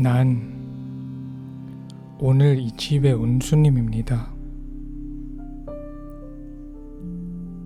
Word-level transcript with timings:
난 0.00 0.40
오늘 2.20 2.56
이 2.60 2.70
집에 2.70 3.10
온 3.10 3.40
손님입니다. 3.40 4.30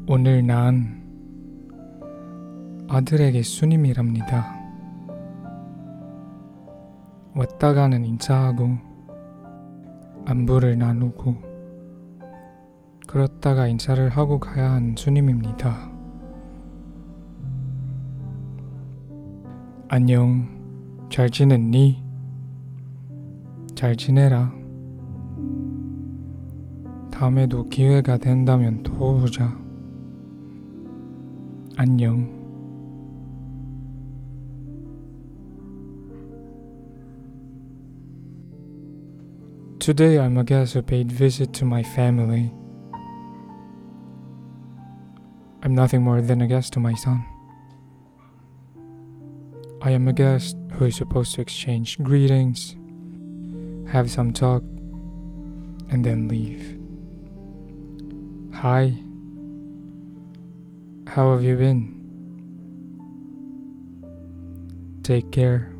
오늘 0.08 0.46
난 0.46 1.02
아들에게 2.88 3.42
손님이랍니다. 3.42 4.58
왔다 7.36 7.74
가는 7.74 8.02
인사하고 8.02 8.78
안부를 10.24 10.78
나누고 10.78 11.36
그렇다가 13.06 13.66
인사를 13.66 14.08
하고 14.08 14.40
가야 14.40 14.70
하는 14.70 14.94
손님입니다. 14.96 15.92
안녕, 19.88 20.48
잘 21.10 21.28
지냈니? 21.28 22.01
잘 23.81 23.95
지내라. 23.95 24.51
다음에도 27.11 27.63
기회가 27.65 28.17
된다면 28.17 28.83
또 28.83 29.17
보자. 29.17 29.57
안녕. 31.77 32.37
Today 39.79 40.17
I'm 40.17 40.37
a 40.37 40.43
guest 40.43 40.73
who 40.73 40.81
paid 40.81 41.11
visit 41.11 41.53
to 41.53 41.65
my 41.65 41.81
family. 41.81 42.51
I'm 45.63 45.73
nothing 45.73 46.03
more 46.03 46.21
than 46.21 46.41
a 46.41 46.47
guest 46.47 46.73
to 46.73 46.79
my 46.79 46.93
son. 46.93 47.23
I 49.81 49.91
am 49.91 50.07
a 50.07 50.13
guest 50.13 50.57
who 50.73 50.85
is 50.85 50.95
supposed 50.97 51.35
to 51.35 51.41
exchange 51.41 51.97
greetings, 52.03 52.75
have 53.91 54.09
some 54.09 54.33
talk, 54.33 54.63
and 55.89 56.03
then 56.03 56.27
leave. 56.27 56.77
Hi. 58.53 58.93
How 61.07 61.31
have 61.31 61.43
you 61.43 61.55
been? 61.55 61.93
Take 65.03 65.31
care. 65.31 65.71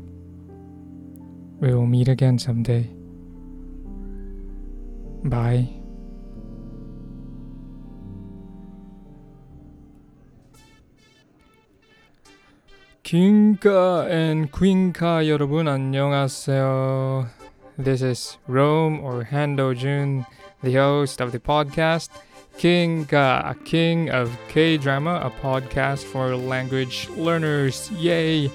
We 1.60 1.74
will 1.74 1.86
meet 1.86 2.08
again 2.08 2.38
someday. 2.38 2.88
Bye. 5.24 5.78
킹카 13.02 14.06
and 14.10 14.52
퀸카 14.52 15.26
여러분 15.28 15.66
안녕하세요. 15.66 17.26
This 17.76 18.02
is 18.02 18.38
Rome 18.46 19.00
or 19.00 19.24
Hando 19.24 19.74
Jun, 19.76 20.26
the 20.62 20.74
host 20.74 21.20
of 21.20 21.32
the 21.32 21.38
podcast 21.38 22.10
King,가 22.58 23.54
King 23.64 24.10
of 24.10 24.36
K 24.48 24.76
Drama, 24.76 25.20
a 25.22 25.30
podcast 25.30 26.02
for 26.04 26.34
language 26.36 27.08
learners. 27.10 27.90
Yay! 27.92 28.50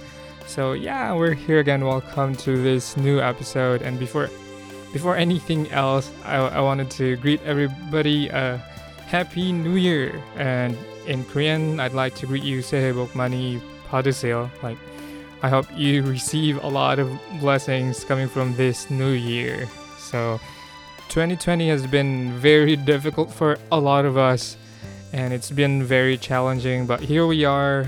So 0.46 0.74
yeah, 0.74 1.14
we're 1.14 1.34
here 1.34 1.60
again. 1.60 1.86
Welcome 1.86 2.36
to 2.44 2.62
this 2.62 2.98
new 2.98 3.22
episode. 3.22 3.82
And 3.82 3.98
before 3.98 4.30
before 4.92 5.16
anything 5.16 5.72
else, 5.72 6.12
I, 6.26 6.38
I 6.38 6.60
wanted 6.60 6.92
to 7.00 7.16
greet 7.18 7.42
everybody 7.44 8.28
a 8.28 8.58
happy 9.08 9.52
new 9.52 9.76
year. 9.76 10.22
And 10.38 10.78
in 11.08 11.24
Korean, 11.26 11.80
I'd 11.80 11.94
like 11.94 12.16
to 12.16 12.28
greet 12.28 12.44
you 12.44 12.60
새해 12.60 12.94
복 12.94 13.16
많이 13.16 13.62
받으세요. 13.90 14.50
Like 14.62 14.78
I 15.43 15.49
hope 15.49 15.67
you 15.77 16.03
receive 16.03 16.63
a 16.65 16.69
lot 16.69 16.99
of 16.99 17.11
blessings 17.41 18.05
coming 18.05 18.29
from 18.29 18.55
this 18.57 18.91
new 18.91 19.13
year. 19.13 19.69
So 19.99 20.41
2020 21.09 21.69
has 21.69 21.87
been 21.87 22.33
very 22.39 22.77
difficult 22.77 23.33
for 23.33 23.59
a 23.73 23.79
lot 23.79 24.05
of 24.05 24.17
us 24.17 24.57
and 25.13 25.33
it's 25.33 25.51
been 25.51 25.83
very 25.83 26.19
challenging 26.19 26.87
but 26.87 27.01
here 27.01 27.27
we 27.27 27.45
are 27.45 27.87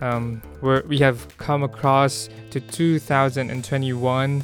um, 0.00 0.42
we 0.60 0.80
we 0.80 0.98
have 0.98 1.36
come 1.38 1.62
across 1.62 2.28
to 2.50 2.60
2021 2.60 4.42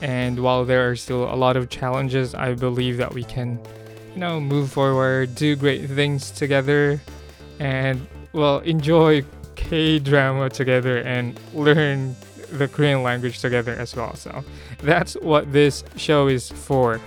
and 0.00 0.40
while 0.40 0.64
there 0.64 0.90
are 0.90 0.96
still 0.96 1.32
a 1.32 1.36
lot 1.36 1.56
of 1.56 1.68
challenges 1.68 2.34
i 2.34 2.52
believe 2.52 2.96
that 2.96 3.12
we 3.12 3.22
can 3.22 3.60
you 4.14 4.20
know 4.20 4.40
move 4.40 4.72
forward 4.72 5.32
do 5.36 5.54
great 5.54 5.88
things 5.88 6.30
together 6.32 7.00
and 7.60 8.04
well 8.32 8.58
enjoy 8.60 9.22
k 9.68 9.98
drama 9.98 10.48
together 10.48 10.98
and 10.98 11.38
learn 11.54 12.14
the 12.52 12.68
korean 12.68 13.02
language 13.02 13.40
together 13.40 13.72
as 13.72 13.96
well 13.96 14.14
so 14.14 14.44
that's 14.82 15.14
what 15.14 15.52
this 15.52 15.84
show 15.96 16.28
is 16.28 16.50
for 16.50 17.00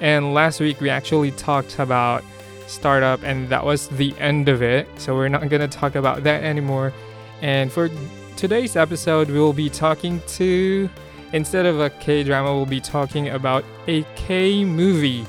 and 0.00 0.34
last 0.34 0.60
week 0.60 0.80
we 0.80 0.90
actually 0.90 1.30
talked 1.32 1.78
about 1.78 2.24
startup, 2.72 3.22
and 3.22 3.48
that 3.50 3.64
was 3.64 3.88
the 3.88 4.14
end 4.18 4.48
of 4.48 4.62
it. 4.62 4.88
So 4.98 5.14
we're 5.14 5.28
not 5.28 5.48
to 5.48 5.68
talk 5.68 5.94
about 5.94 6.24
that 6.24 6.42
anymore. 6.42 6.92
And 7.40 7.70
for 7.70 7.90
today's 8.36 8.76
episode, 8.76 9.28
we 9.28 9.38
will 9.38 9.52
be 9.52 9.68
talking 9.68 10.20
to, 10.28 10.88
instead 11.32 11.66
of 11.66 11.80
a 11.80 11.90
K 11.90 12.24
drama, 12.24 12.54
we'll 12.54 12.66
be 12.66 12.80
talking 12.80 13.28
about 13.28 13.64
a 13.86 14.02
K 14.16 14.64
movie. 14.64 15.24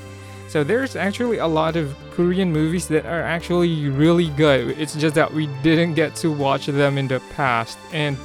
So 0.54 0.62
there's 0.62 0.94
actually 0.94 1.38
a 1.38 1.48
lot 1.48 1.74
of 1.74 1.96
Korean 2.12 2.52
movies 2.52 2.86
that 2.86 3.06
are 3.06 3.22
actually 3.22 3.88
really 3.88 4.28
good. 4.28 4.78
It's 4.78 4.94
just 4.94 5.16
that 5.16 5.34
we 5.34 5.48
didn't 5.64 5.94
get 5.94 6.14
to 6.22 6.30
watch 6.30 6.66
them 6.66 6.96
in 6.96 7.08
the 7.08 7.18
past. 7.34 7.76
And 7.92 8.16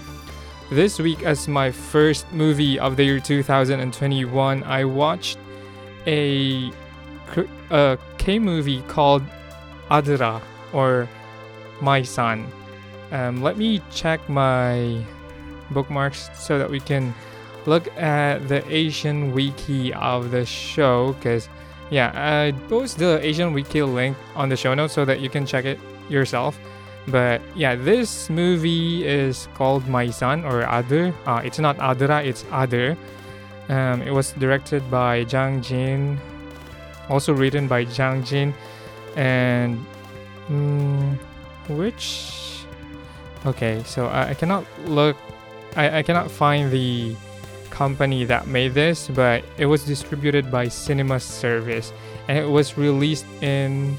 this 0.70 1.00
week, 1.00 1.24
as 1.24 1.48
my 1.48 1.72
first 1.72 2.32
movie 2.32 2.78
of 2.78 2.98
the 2.98 3.04
year 3.04 3.20
2021, 3.20 4.62
I 4.62 4.86
watched 4.86 5.40
a, 6.06 6.72
a 7.72 7.98
K 8.20 8.38
movie 8.38 8.84
called 8.84 9.24
Adra 9.90 10.40
or 10.72 11.10
My 11.82 12.04
Son. 12.04 12.46
Um, 13.10 13.42
let 13.42 13.58
me 13.58 13.82
check 13.90 14.30
my 14.30 15.04
bookmarks 15.72 16.30
so 16.36 16.60
that 16.60 16.70
we 16.70 16.80
can 16.80 17.12
look 17.66 17.88
at 17.98 18.48
the 18.48 18.62
Asian 18.72 19.34
wiki 19.34 19.96
of 19.96 20.30
the 20.30 20.46
show 20.46 21.14
because 21.14 21.50
yeah 21.90 22.12
i 22.16 22.52
post 22.68 22.98
the 22.98 23.20
asian 23.26 23.54
wiki 23.54 23.82
link 23.82 24.16
on 24.36 24.50
the 24.50 24.56
show 24.56 24.74
notes 24.74 24.94
so 24.94 25.06
that 25.06 25.20
you 25.20 25.30
can 25.30 25.46
check 25.46 25.66
it 25.66 25.80
yourself 26.10 26.60
but 27.08 27.42
yeah 27.56 27.76
this 27.76 28.30
movie 28.30 29.06
is 29.06 29.48
called 29.56 29.88
my 29.88 30.10
son 30.10 30.46
or 30.46 30.64
Adr. 30.64 31.14
uh, 31.26 31.42
it's 31.44 31.60
not 31.60 31.78
adra 31.78 32.24
it's 32.26 32.44
Adr. 32.44 32.98
Um, 33.70 34.02
it 34.02 34.10
was 34.10 34.34
directed 34.34 34.90
by 34.90 35.24
Jang 35.26 35.62
Jin, 35.62 36.18
also 37.08 37.34
written 37.34 37.68
by 37.68 37.86
Jang 37.86 38.24
Jin, 38.24 38.52
and 39.16 39.78
mm, 40.50 41.16
which 41.70 42.66
okay, 43.46 43.84
so 43.86 44.08
I, 44.08 44.30
I 44.30 44.34
cannot 44.34 44.66
look, 44.86 45.16
I, 45.76 46.00
I 46.00 46.02
cannot 46.02 46.32
find 46.32 46.72
the 46.72 47.16
company 47.80 48.26
that 48.26 48.46
made 48.46 48.74
this, 48.74 49.08
but 49.08 49.42
it 49.58 49.66
was 49.66 49.86
distributed 49.86 50.52
by 50.52 50.68
Cinema 50.68 51.18
Service, 51.18 51.94
and 52.28 52.38
it 52.38 52.44
was 52.44 52.78
released 52.78 53.26
in 53.42 53.98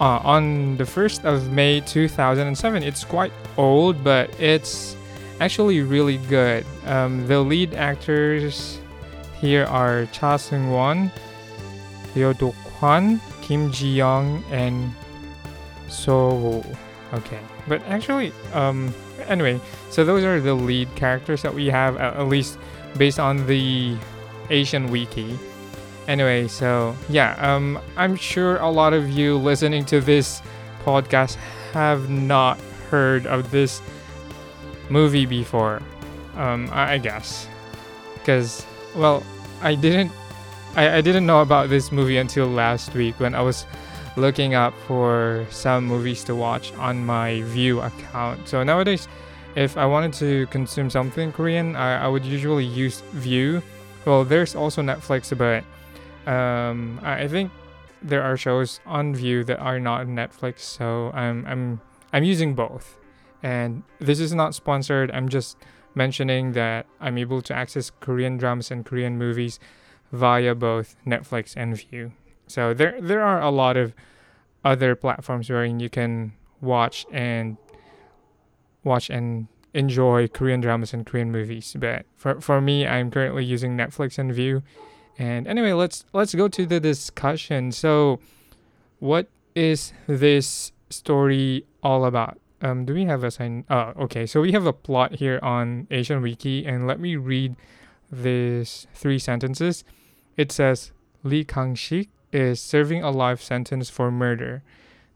uh, 0.00 0.18
on 0.26 0.76
the 0.76 0.82
1st 0.82 1.22
of 1.24 1.52
May 1.52 1.78
2007. 1.78 2.82
It's 2.82 3.04
quite 3.04 3.30
old, 3.56 4.02
but 4.02 4.34
it's 4.40 4.96
actually 5.38 5.80
really 5.82 6.18
good. 6.26 6.66
Um, 6.86 7.24
the 7.28 7.38
lead 7.38 7.72
actors 7.74 8.80
here 9.38 9.64
are 9.70 10.10
Cha 10.10 10.34
Seung 10.34 10.74
Won, 10.74 11.12
Ryu 12.16 12.34
Do 12.34 12.50
Kwan, 12.66 13.20
Kim 13.42 13.70
Ji 13.70 13.94
Young, 13.94 14.42
and 14.50 14.90
So. 15.86 16.66
Okay, 17.14 17.38
but 17.70 17.78
actually, 17.86 18.34
um, 18.52 18.90
anyway, 19.26 19.60
so 19.90 20.04
those 20.04 20.24
are 20.24 20.40
the 20.40 20.54
lead 20.54 20.94
characters 20.94 21.42
that 21.42 21.54
we 21.54 21.66
have, 21.66 21.96
at 21.96 22.28
least 22.28 22.58
based 22.96 23.18
on 23.18 23.46
the 23.46 23.96
Asian 24.50 24.90
Wiki. 24.90 25.38
Anyway, 26.08 26.48
so 26.48 26.96
yeah, 27.08 27.34
um, 27.40 27.80
I'm 27.96 28.16
sure 28.16 28.58
a 28.58 28.70
lot 28.70 28.92
of 28.92 29.10
you 29.10 29.36
listening 29.36 29.84
to 29.86 30.00
this 30.00 30.40
podcast 30.84 31.36
have 31.72 32.08
not 32.10 32.60
heard 32.90 33.26
of 33.26 33.50
this 33.50 33.82
movie 34.88 35.26
before. 35.26 35.82
Um, 36.36 36.68
I, 36.70 36.92
I 36.92 36.98
guess, 36.98 37.48
because 38.14 38.64
well, 38.94 39.22
I 39.62 39.74
didn't, 39.74 40.12
I, 40.76 40.98
I 40.98 41.00
didn't 41.00 41.26
know 41.26 41.40
about 41.40 41.70
this 41.70 41.90
movie 41.90 42.18
until 42.18 42.46
last 42.46 42.94
week 42.94 43.18
when 43.18 43.34
I 43.34 43.42
was 43.42 43.66
looking 44.16 44.54
up 44.54 44.74
for 44.86 45.46
some 45.50 45.84
movies 45.84 46.24
to 46.24 46.34
watch 46.34 46.72
on 46.74 47.04
my 47.04 47.42
Viu 47.42 47.80
account. 47.80 48.48
So 48.48 48.62
nowadays, 48.62 49.08
if 49.54 49.76
I 49.76 49.86
wanted 49.86 50.12
to 50.14 50.46
consume 50.48 50.90
something 50.90 51.32
Korean, 51.32 51.76
I, 51.76 52.04
I 52.04 52.08
would 52.08 52.24
usually 52.24 52.64
use 52.64 53.02
Viu. 53.12 53.62
Well, 54.04 54.24
there's 54.24 54.54
also 54.54 54.82
Netflix, 54.82 55.36
but 55.36 55.64
um, 56.30 57.00
I 57.02 57.28
think 57.28 57.50
there 58.02 58.22
are 58.22 58.36
shows 58.36 58.80
on 58.86 59.14
Viu 59.14 59.44
that 59.44 59.58
are 59.58 59.80
not 59.80 60.06
Netflix, 60.06 60.60
so 60.60 61.10
I'm 61.12 61.46
I'm 61.46 61.80
I'm 62.12 62.24
using 62.24 62.54
both. 62.54 62.98
And 63.42 63.82
this 64.00 64.20
is 64.20 64.32
not 64.32 64.54
sponsored. 64.54 65.10
I'm 65.10 65.28
just 65.28 65.56
mentioning 65.94 66.52
that 66.52 66.86
I'm 67.00 67.18
able 67.18 67.42
to 67.42 67.54
access 67.54 67.90
Korean 68.00 68.36
dramas 68.36 68.70
and 68.70 68.84
Korean 68.84 69.18
movies 69.18 69.58
via 70.12 70.54
both 70.54 70.96
Netflix 71.06 71.54
and 71.56 71.74
Viu. 71.74 72.12
So 72.46 72.74
there 72.74 73.00
there 73.00 73.22
are 73.22 73.40
a 73.40 73.50
lot 73.50 73.76
of 73.76 73.94
other 74.64 74.94
platforms 74.94 75.48
wherein 75.48 75.80
you 75.80 75.90
can 75.90 76.32
watch 76.60 77.06
and 77.12 77.56
watch 78.84 79.10
and 79.10 79.48
enjoy 79.74 80.26
Korean 80.28 80.60
dramas 80.60 80.94
and 80.94 81.04
Korean 81.04 81.30
movies. 81.30 81.76
But 81.78 82.06
for 82.16 82.40
for 82.40 82.60
me, 82.60 82.86
I'm 82.86 83.10
currently 83.10 83.44
using 83.44 83.76
Netflix 83.76 84.18
and 84.18 84.32
Viu. 84.32 84.62
And 85.18 85.46
anyway, 85.46 85.72
let's 85.72 86.04
let's 86.12 86.34
go 86.34 86.48
to 86.48 86.66
the 86.66 86.80
discussion. 86.80 87.72
So, 87.72 88.20
what 88.98 89.28
is 89.54 89.92
this 90.06 90.72
story 90.90 91.64
all 91.82 92.04
about? 92.04 92.38
Um, 92.62 92.84
do 92.84 92.94
we 92.94 93.04
have 93.04 93.22
a 93.24 93.30
sign? 93.30 93.64
Oh, 93.68 93.92
okay. 94.00 94.26
So 94.26 94.40
we 94.40 94.52
have 94.52 94.66
a 94.66 94.72
plot 94.72 95.16
here 95.16 95.38
on 95.42 95.86
Asian 95.90 96.22
Wiki, 96.22 96.66
and 96.66 96.86
let 96.86 96.98
me 96.98 97.16
read 97.16 97.56
these 98.10 98.86
three 98.94 99.18
sentences. 99.18 99.84
It 100.36 100.52
says 100.52 100.92
Lee 101.22 101.44
Kang-shik 101.44 102.08
is 102.32 102.60
serving 102.60 103.02
a 103.02 103.10
life 103.10 103.42
sentence 103.42 103.90
for 103.90 104.10
murder. 104.10 104.62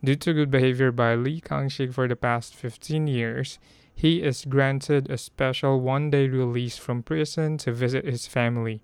Due 0.03 0.17
to 0.17 0.33
good 0.33 0.51
behavior 0.51 0.91
by 0.91 1.15
Lee 1.15 1.41
Kang-shik 1.41 1.93
for 1.93 2.09
the 2.09 2.17
past 2.17 2.55
15 2.55 3.07
years, 3.07 3.59
he 3.95 4.23
is 4.23 4.47
granted 4.47 5.11
a 5.11 5.19
special 5.19 5.81
one-day 5.81 6.29
release 6.29 6.79
from 6.79 7.03
prison 7.03 7.59
to 7.59 7.73
visit 7.73 8.07
his 8.07 8.27
family. 8.27 8.83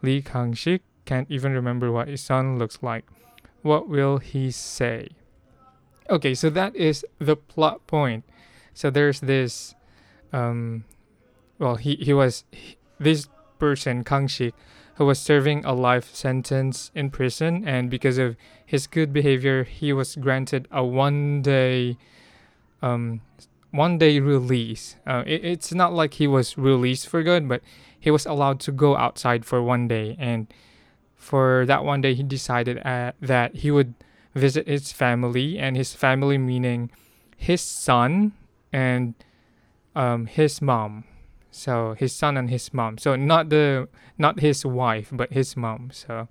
Lee 0.00 0.22
Kang-shik 0.22 0.80
can't 1.04 1.30
even 1.30 1.52
remember 1.52 1.92
what 1.92 2.08
his 2.08 2.22
son 2.22 2.58
looks 2.58 2.78
like. 2.82 3.04
What 3.60 3.88
will 3.88 4.18
he 4.18 4.50
say? 4.50 5.08
Okay, 6.08 6.34
so 6.34 6.50
that 6.50 6.74
is 6.76 7.04
the 7.18 7.36
plot 7.36 7.86
point. 7.86 8.24
So 8.72 8.90
there's 8.90 9.20
this, 9.20 9.74
um, 10.32 10.84
well, 11.58 11.76
he 11.76 11.96
he 11.96 12.12
was 12.12 12.44
he, 12.50 12.76
this 12.98 13.28
person 13.58 14.04
Kang-shik 14.04 14.52
who 14.96 15.06
was 15.06 15.18
serving 15.18 15.64
a 15.64 15.72
life 15.72 16.14
sentence 16.14 16.90
in 16.94 17.10
prison, 17.10 17.66
and 17.66 17.90
because 17.90 18.18
of 18.18 18.36
his 18.64 18.86
good 18.86 19.12
behavior, 19.12 19.64
he 19.64 19.92
was 19.92 20.16
granted 20.16 20.68
a 20.70 20.84
one 20.84 21.42
day, 21.42 21.96
um, 22.80 23.20
one 23.70 23.98
day 23.98 24.20
release. 24.20 24.96
Uh, 25.06 25.24
it, 25.26 25.44
it's 25.44 25.72
not 25.74 25.92
like 25.92 26.14
he 26.14 26.26
was 26.26 26.56
released 26.56 27.08
for 27.08 27.22
good, 27.22 27.48
but 27.48 27.60
he 27.98 28.10
was 28.10 28.26
allowed 28.26 28.60
to 28.60 28.72
go 28.72 28.96
outside 28.96 29.44
for 29.44 29.62
one 29.62 29.88
day, 29.88 30.16
and 30.18 30.46
for 31.16 31.64
that 31.66 31.84
one 31.84 32.00
day, 32.00 32.14
he 32.14 32.22
decided 32.22 32.78
uh, 32.86 33.12
that 33.20 33.56
he 33.56 33.70
would 33.70 33.94
visit 34.34 34.68
his 34.68 34.92
family, 34.92 35.58
and 35.58 35.76
his 35.76 35.94
family 35.94 36.38
meaning 36.38 36.90
his 37.36 37.60
son 37.60 38.32
and 38.72 39.14
um, 39.96 40.26
his 40.26 40.60
mom. 40.60 41.04
So 41.54 41.94
his 41.96 42.12
son 42.12 42.36
and 42.36 42.50
his 42.50 42.74
mom. 42.74 42.98
So 42.98 43.14
not 43.14 43.48
the 43.48 43.88
not 44.18 44.40
his 44.40 44.66
wife, 44.66 45.10
but 45.12 45.32
his 45.32 45.56
mom. 45.56 45.90
So 45.92 46.26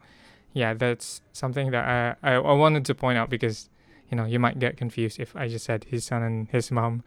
yeah, 0.52 0.74
that's 0.74 1.22
something 1.32 1.72
that 1.72 2.18
I, 2.22 2.34
I, 2.34 2.36
I 2.36 2.52
wanted 2.52 2.86
to 2.86 2.94
point 2.94 3.18
out 3.18 3.30
because 3.30 3.70
you 4.12 4.18
know 4.18 4.26
you 4.26 4.38
might 4.38 4.60
get 4.60 4.76
confused 4.76 5.22
if 5.22 5.34
I 5.34 5.48
just 5.48 5.64
said 5.64 5.86
his 5.86 6.04
son 6.04 6.24
and 6.24 6.50
his 6.50 6.72
mom. 6.72 7.04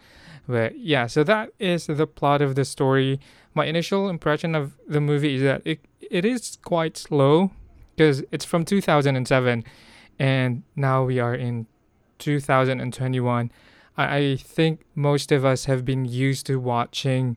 But 0.48 0.78
yeah, 0.78 1.06
so 1.08 1.24
that 1.24 1.50
is 1.58 1.88
the 1.88 2.06
plot 2.06 2.40
of 2.40 2.54
the 2.54 2.64
story. 2.64 3.20
My 3.52 3.66
initial 3.66 4.08
impression 4.08 4.54
of 4.54 4.72
the 4.88 5.00
movie 5.00 5.34
is 5.34 5.42
that 5.42 5.60
it 5.66 5.80
it 6.00 6.24
is 6.24 6.56
quite 6.64 6.96
slow 6.96 7.50
because 7.94 8.24
it's 8.32 8.46
from 8.46 8.64
2007 8.64 9.62
and 10.18 10.62
now 10.74 11.04
we 11.04 11.20
are 11.20 11.34
in 11.34 11.66
2021. 12.18 13.50
I, 13.98 14.16
I 14.16 14.36
think 14.36 14.86
most 14.94 15.30
of 15.32 15.44
us 15.44 15.66
have 15.66 15.84
been 15.84 16.06
used 16.06 16.46
to 16.46 16.58
watching 16.58 17.36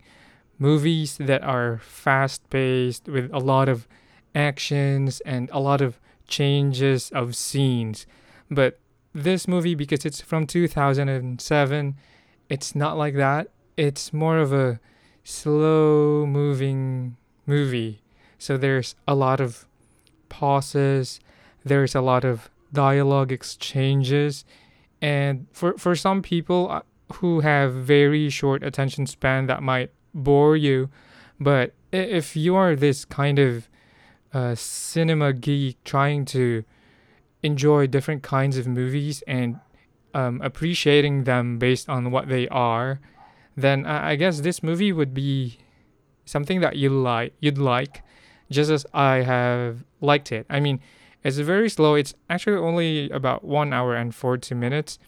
movies 0.59 1.17
that 1.17 1.43
are 1.43 1.79
fast 1.79 2.47
paced 2.49 3.07
with 3.07 3.29
a 3.33 3.39
lot 3.39 3.69
of 3.69 3.87
actions 4.35 5.21
and 5.21 5.49
a 5.51 5.59
lot 5.59 5.81
of 5.81 5.99
changes 6.27 7.09
of 7.11 7.35
scenes. 7.35 8.05
But 8.51 8.79
this 9.13 9.47
movie, 9.47 9.73
because 9.73 10.05
it's 10.05 10.21
from 10.21 10.45
2007, 10.45 11.95
it's 12.49 12.75
not 12.75 12.97
like 12.97 13.15
that. 13.15 13.49
It's 13.77 14.13
more 14.13 14.37
of 14.37 14.53
a 14.53 14.79
slow 15.23 16.25
moving 16.25 17.15
movie. 17.45 18.01
So 18.37 18.57
there's 18.57 18.95
a 19.07 19.15
lot 19.15 19.39
of 19.39 19.65
pauses, 20.27 21.19
there's 21.63 21.95
a 21.95 22.01
lot 22.01 22.23
of 22.23 22.49
dialogue 22.71 23.31
exchanges 23.31 24.45
and 25.01 25.47
for 25.51 25.77
for 25.77 25.95
some 25.95 26.21
people 26.21 26.67
uh, 26.69 26.81
who 27.15 27.39
have 27.39 27.73
very 27.73 28.29
short 28.29 28.63
attention 28.63 29.07
span 29.07 29.47
that 29.47 29.63
might 29.63 29.91
bore 30.13 30.55
you 30.55 30.89
but 31.39 31.73
if 31.91 32.35
you 32.35 32.55
are 32.55 32.75
this 32.75 33.05
kind 33.05 33.39
of 33.39 33.69
uh, 34.33 34.53
cinema 34.55 35.33
geek 35.33 35.81
trying 35.83 36.25
to 36.25 36.63
enjoy 37.41 37.87
different 37.87 38.21
kinds 38.21 38.57
of 38.57 38.67
movies 38.67 39.23
and 39.27 39.59
um, 40.13 40.41
appreciating 40.41 41.23
them 41.23 41.57
based 41.57 41.87
on 41.89 42.11
what 42.11 42.27
they 42.27 42.47
are 42.49 42.99
then 43.55 43.85
I, 43.85 44.11
I 44.11 44.15
guess 44.15 44.41
this 44.41 44.61
movie 44.61 44.91
would 44.91 45.13
be 45.13 45.59
something 46.25 46.61
that 46.61 46.75
you 46.75 46.89
like 46.89 47.33
you'd 47.39 47.57
like 47.57 48.03
just 48.51 48.69
as 48.69 48.85
I 48.93 49.17
have 49.17 49.83
liked 50.01 50.31
it 50.31 50.45
I 50.49 50.59
mean 50.59 50.79
it's 51.23 51.37
very 51.37 51.69
slow. 51.69 51.95
It's 51.95 52.13
actually 52.29 52.57
only 52.57 53.09
about 53.09 53.43
one 53.43 53.73
hour 53.73 53.95
and 53.95 54.13
40 54.15 54.55
minutes. 54.55 54.99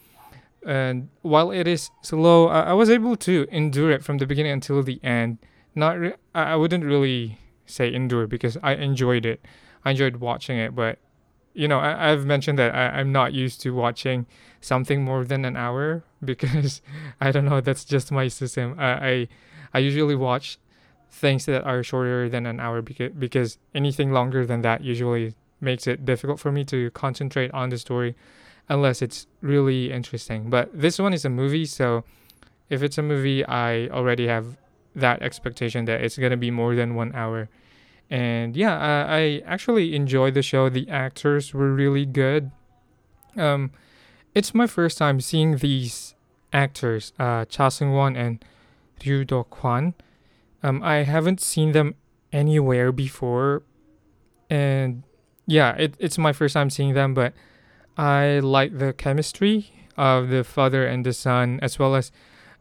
And 0.65 1.09
while 1.21 1.51
it 1.51 1.67
is 1.67 1.89
slow, 2.01 2.47
I, 2.47 2.61
I 2.61 2.73
was 2.73 2.89
able 2.89 3.15
to 3.17 3.47
endure 3.51 3.91
it 3.91 4.03
from 4.03 4.19
the 4.19 4.25
beginning 4.25 4.51
until 4.51 4.83
the 4.83 4.99
end. 5.03 5.39
Not, 5.73 5.99
re- 5.99 6.13
I 6.35 6.55
wouldn't 6.55 6.83
really 6.83 7.39
say 7.65 7.93
endure 7.93 8.27
because 8.27 8.57
I 8.61 8.75
enjoyed 8.75 9.25
it. 9.25 9.45
I 9.83 9.91
enjoyed 9.91 10.17
watching 10.17 10.57
it, 10.57 10.75
but 10.75 10.99
you 11.53 11.67
know, 11.67 11.79
I, 11.79 12.09
have 12.09 12.25
mentioned 12.25 12.57
that 12.59 12.73
I, 12.73 12.99
I'm 12.99 13.11
not 13.11 13.33
used 13.33 13.61
to 13.61 13.71
watching 13.71 14.25
something 14.61 15.03
more 15.03 15.25
than 15.25 15.43
an 15.43 15.57
hour 15.57 16.03
because 16.23 16.81
I 17.19 17.31
don't 17.31 17.45
know. 17.45 17.61
That's 17.61 17.83
just 17.83 18.11
my 18.11 18.27
system. 18.27 18.75
I, 18.77 18.91
I, 18.91 19.27
I 19.73 19.79
usually 19.79 20.15
watch 20.15 20.59
things 21.09 21.45
that 21.45 21.63
are 21.63 21.83
shorter 21.83 22.29
than 22.29 22.45
an 22.45 22.59
hour 22.59 22.81
because 22.81 23.11
because 23.17 23.57
anything 23.75 24.13
longer 24.13 24.45
than 24.45 24.61
that 24.61 24.81
usually 24.81 25.33
makes 25.59 25.85
it 25.85 26.05
difficult 26.05 26.39
for 26.39 26.51
me 26.51 26.63
to 26.65 26.89
concentrate 26.91 27.51
on 27.51 27.69
the 27.69 27.77
story 27.77 28.15
unless 28.71 29.01
it's 29.01 29.27
really 29.41 29.91
interesting. 29.91 30.49
But 30.49 30.69
this 30.73 30.97
one 30.97 31.13
is 31.13 31.25
a 31.25 31.29
movie, 31.29 31.65
so 31.65 32.05
if 32.69 32.81
it's 32.81 32.97
a 32.97 33.03
movie, 33.03 33.45
I 33.45 33.89
already 33.89 34.27
have 34.27 34.57
that 34.95 35.21
expectation 35.21 35.83
that 35.85 36.01
it's 36.01 36.17
gonna 36.17 36.37
be 36.37 36.51
more 36.51 36.73
than 36.73 36.95
one 36.95 37.11
hour. 37.13 37.49
And 38.09 38.55
yeah, 38.55 38.77
I, 38.79 39.17
I 39.17 39.41
actually 39.45 39.93
enjoyed 39.93 40.35
the 40.35 40.41
show. 40.41 40.69
The 40.69 40.89
actors 40.89 41.53
were 41.53 41.73
really 41.73 42.05
good. 42.05 42.51
Um, 43.35 43.71
it's 44.33 44.55
my 44.55 44.67
first 44.67 44.97
time 44.97 45.19
seeing 45.19 45.57
these 45.57 46.15
actors, 46.53 47.11
uh, 47.19 47.43
Cha 47.45 47.67
Seung 47.67 47.93
Won 47.93 48.15
and 48.15 48.43
Ryu 49.05 49.25
Do 49.25 49.43
Kwan. 49.49 49.95
Um, 50.63 50.81
I 50.81 51.03
haven't 51.03 51.41
seen 51.41 51.73
them 51.73 51.95
anywhere 52.31 52.93
before, 52.93 53.63
and 54.49 55.03
yeah, 55.45 55.75
it, 55.75 55.95
it's 55.99 56.17
my 56.17 56.31
first 56.31 56.53
time 56.53 56.69
seeing 56.69 56.93
them, 56.93 57.13
but 57.13 57.33
I 57.97 58.39
like 58.39 58.77
the 58.77 58.93
chemistry 58.93 59.71
of 59.97 60.29
the 60.29 60.43
father 60.43 60.85
and 60.85 61.05
the 61.05 61.13
son, 61.13 61.59
as 61.61 61.77
well 61.77 61.95
as 61.95 62.11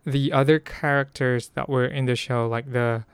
the 0.04 0.32
other 0.32 0.58
characters 0.58 1.50
that 1.54 1.68
were 1.68 1.86
in 1.86 2.06
the 2.06 2.16
show, 2.16 2.48
like 2.48 2.72
the 2.72 3.04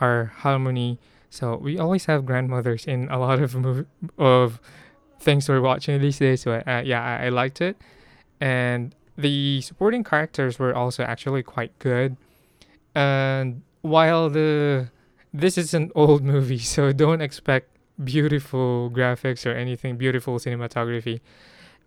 our 0.00 0.26
harmony. 0.38 0.98
So 1.30 1.56
we 1.56 1.78
always 1.78 2.06
have 2.06 2.26
grandmothers 2.26 2.84
in 2.84 3.08
a 3.08 3.18
lot 3.18 3.40
of 3.40 3.52
mov- 3.52 3.86
of 4.18 4.60
things 5.20 5.48
we're 5.48 5.60
watching 5.60 6.00
these 6.00 6.18
days. 6.18 6.44
But 6.44 6.66
uh, 6.68 6.82
yeah, 6.84 7.02
I, 7.02 7.26
I 7.26 7.28
liked 7.30 7.60
it, 7.60 7.76
and 8.40 8.94
the 9.16 9.60
supporting 9.62 10.04
characters 10.04 10.58
were 10.58 10.74
also 10.74 11.04
actually 11.04 11.42
quite 11.42 11.78
good. 11.78 12.16
And 12.94 13.62
while 13.80 14.28
the 14.28 14.90
this 15.32 15.56
is 15.56 15.72
an 15.72 15.90
old 15.94 16.22
movie, 16.22 16.58
so 16.74 16.92
don't 16.92 17.22
expect 17.22 17.68
beautiful 18.02 18.90
graphics 18.90 19.46
or 19.46 19.54
anything 19.54 19.96
beautiful 19.96 20.38
cinematography 20.38 21.20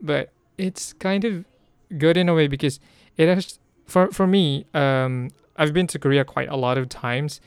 but 0.01 0.29
it's 0.57 0.93
kind 0.93 1.23
of 1.25 1.45
good 1.97 2.17
in 2.17 2.29
a 2.29 2.33
way 2.33 2.47
because 2.47 2.79
it 3.17 3.27
has 3.27 3.59
for 3.85 4.11
for 4.11 4.27
me 4.27 4.65
um 4.73 5.29
I've 5.57 5.73
been 5.73 5.87
to 5.87 5.99
Korea 5.99 6.25
quite 6.25 6.49
a 6.49 6.55
lot 6.55 6.77
of 6.77 6.89
times 6.89 7.39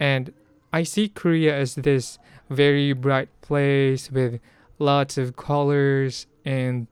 and 0.00 0.32
I 0.72 0.82
see 0.82 1.08
Korea 1.08 1.56
as 1.56 1.74
this 1.76 2.18
very 2.50 2.92
bright 2.92 3.28
place 3.40 4.10
with 4.10 4.40
lots 4.78 5.16
of 5.18 5.36
colors 5.36 6.26
and 6.44 6.86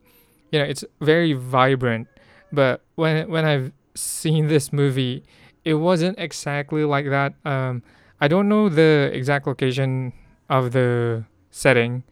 you 0.51 0.59
know 0.59 0.65
it's 0.65 0.85
very 1.01 1.33
vibrant 1.33 2.07
but 2.51 2.81
when 2.95 3.29
when 3.29 3.45
I've 3.45 3.71
seen 3.95 4.47
this 4.47 4.71
movie 4.71 5.23
it 5.65 5.75
wasn't 5.75 6.17
exactly 6.19 6.83
like 6.85 7.09
that 7.09 7.33
um 7.45 7.83
I 8.21 8.27
don't 8.27 8.47
know 8.47 8.69
the 8.69 9.09
exact 9.11 9.47
location 9.47 10.13
of 10.47 10.73
the 10.73 11.25
setting. 11.49 12.03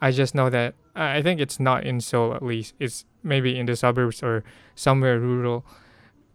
I 0.00 0.12
just 0.12 0.32
know 0.32 0.48
that 0.48 0.74
I 0.96 1.22
think 1.22 1.40
it's 1.40 1.60
not 1.60 1.84
in 1.84 2.00
Seoul 2.00 2.34
at 2.34 2.42
least. 2.42 2.74
It's 2.78 3.04
maybe 3.22 3.58
in 3.58 3.66
the 3.66 3.76
suburbs 3.76 4.22
or 4.22 4.42
somewhere 4.74 5.20
rural, 5.20 5.64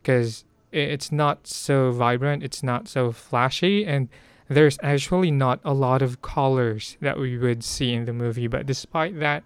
because 0.02 0.46
it's 0.72 1.12
not 1.12 1.48
so 1.48 1.92
vibrant, 1.92 2.44
it's 2.44 2.64
not 2.64 2.88
so 2.88 3.12
flashy, 3.12 3.86
and 3.86 4.08
there's 4.48 4.78
actually 4.84 5.32
not 5.32 5.60
a 5.64 5.74
lot 5.74 6.02
of 6.02 6.22
colors 6.22 6.98
that 7.02 7.18
we 7.18 7.38
would 7.38 7.64
see 7.64 7.94
in 7.94 8.06
the 8.06 8.14
movie. 8.14 8.48
But 8.48 8.66
despite 8.66 9.20
that, 9.20 9.44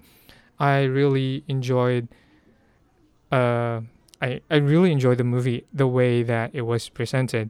I 0.59 0.83
really 0.83 1.43
enjoyed. 1.47 2.07
Uh, 3.31 3.81
I 4.21 4.41
I 4.49 4.57
really 4.57 4.91
enjoyed 4.91 5.17
the 5.17 5.23
movie 5.23 5.65
the 5.73 5.87
way 5.87 6.23
that 6.23 6.51
it 6.53 6.61
was 6.61 6.89
presented, 6.89 7.49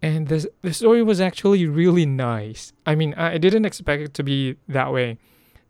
and 0.00 0.28
the 0.28 0.48
the 0.62 0.72
story 0.72 1.02
was 1.02 1.20
actually 1.20 1.66
really 1.66 2.06
nice. 2.06 2.72
I 2.86 2.94
mean, 2.94 3.14
I 3.14 3.38
didn't 3.38 3.64
expect 3.64 4.02
it 4.02 4.14
to 4.14 4.22
be 4.22 4.56
that 4.68 4.92
way. 4.92 5.18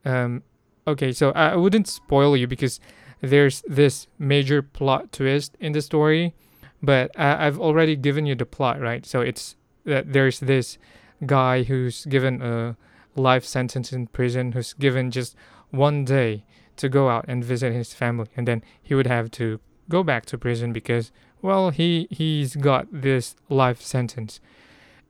Um, 0.04 0.42
okay, 0.88 1.12
so 1.12 1.30
I 1.32 1.56
wouldn't 1.56 1.88
spoil 1.88 2.36
you 2.36 2.46
because 2.46 2.80
there's 3.20 3.62
this 3.66 4.06
major 4.18 4.62
plot 4.62 5.12
twist 5.12 5.56
in 5.60 5.72
the 5.72 5.82
story, 5.82 6.34
but 6.82 7.10
I, 7.18 7.46
I've 7.46 7.58
already 7.58 7.96
given 7.96 8.26
you 8.26 8.34
the 8.34 8.46
plot, 8.46 8.80
right? 8.80 9.04
So 9.04 9.20
it's 9.20 9.56
that 9.84 10.12
there's 10.12 10.40
this 10.40 10.78
guy 11.26 11.64
who's 11.64 12.04
given 12.06 12.42
a 12.42 12.76
life 13.16 13.44
sentence 13.44 13.92
in 13.92 14.06
prison 14.06 14.52
who's 14.52 14.72
given 14.74 15.10
just 15.10 15.34
one 15.70 16.04
day 16.04 16.44
to 16.76 16.88
go 16.88 17.08
out 17.08 17.24
and 17.26 17.44
visit 17.44 17.72
his 17.72 17.92
family 17.92 18.28
and 18.36 18.46
then 18.46 18.62
he 18.80 18.94
would 18.94 19.06
have 19.06 19.30
to 19.30 19.58
go 19.88 20.04
back 20.04 20.24
to 20.24 20.38
prison 20.38 20.72
because 20.72 21.10
well 21.42 21.70
he 21.70 22.06
he's 22.10 22.54
got 22.54 22.86
this 22.92 23.34
life 23.48 23.82
sentence 23.82 24.40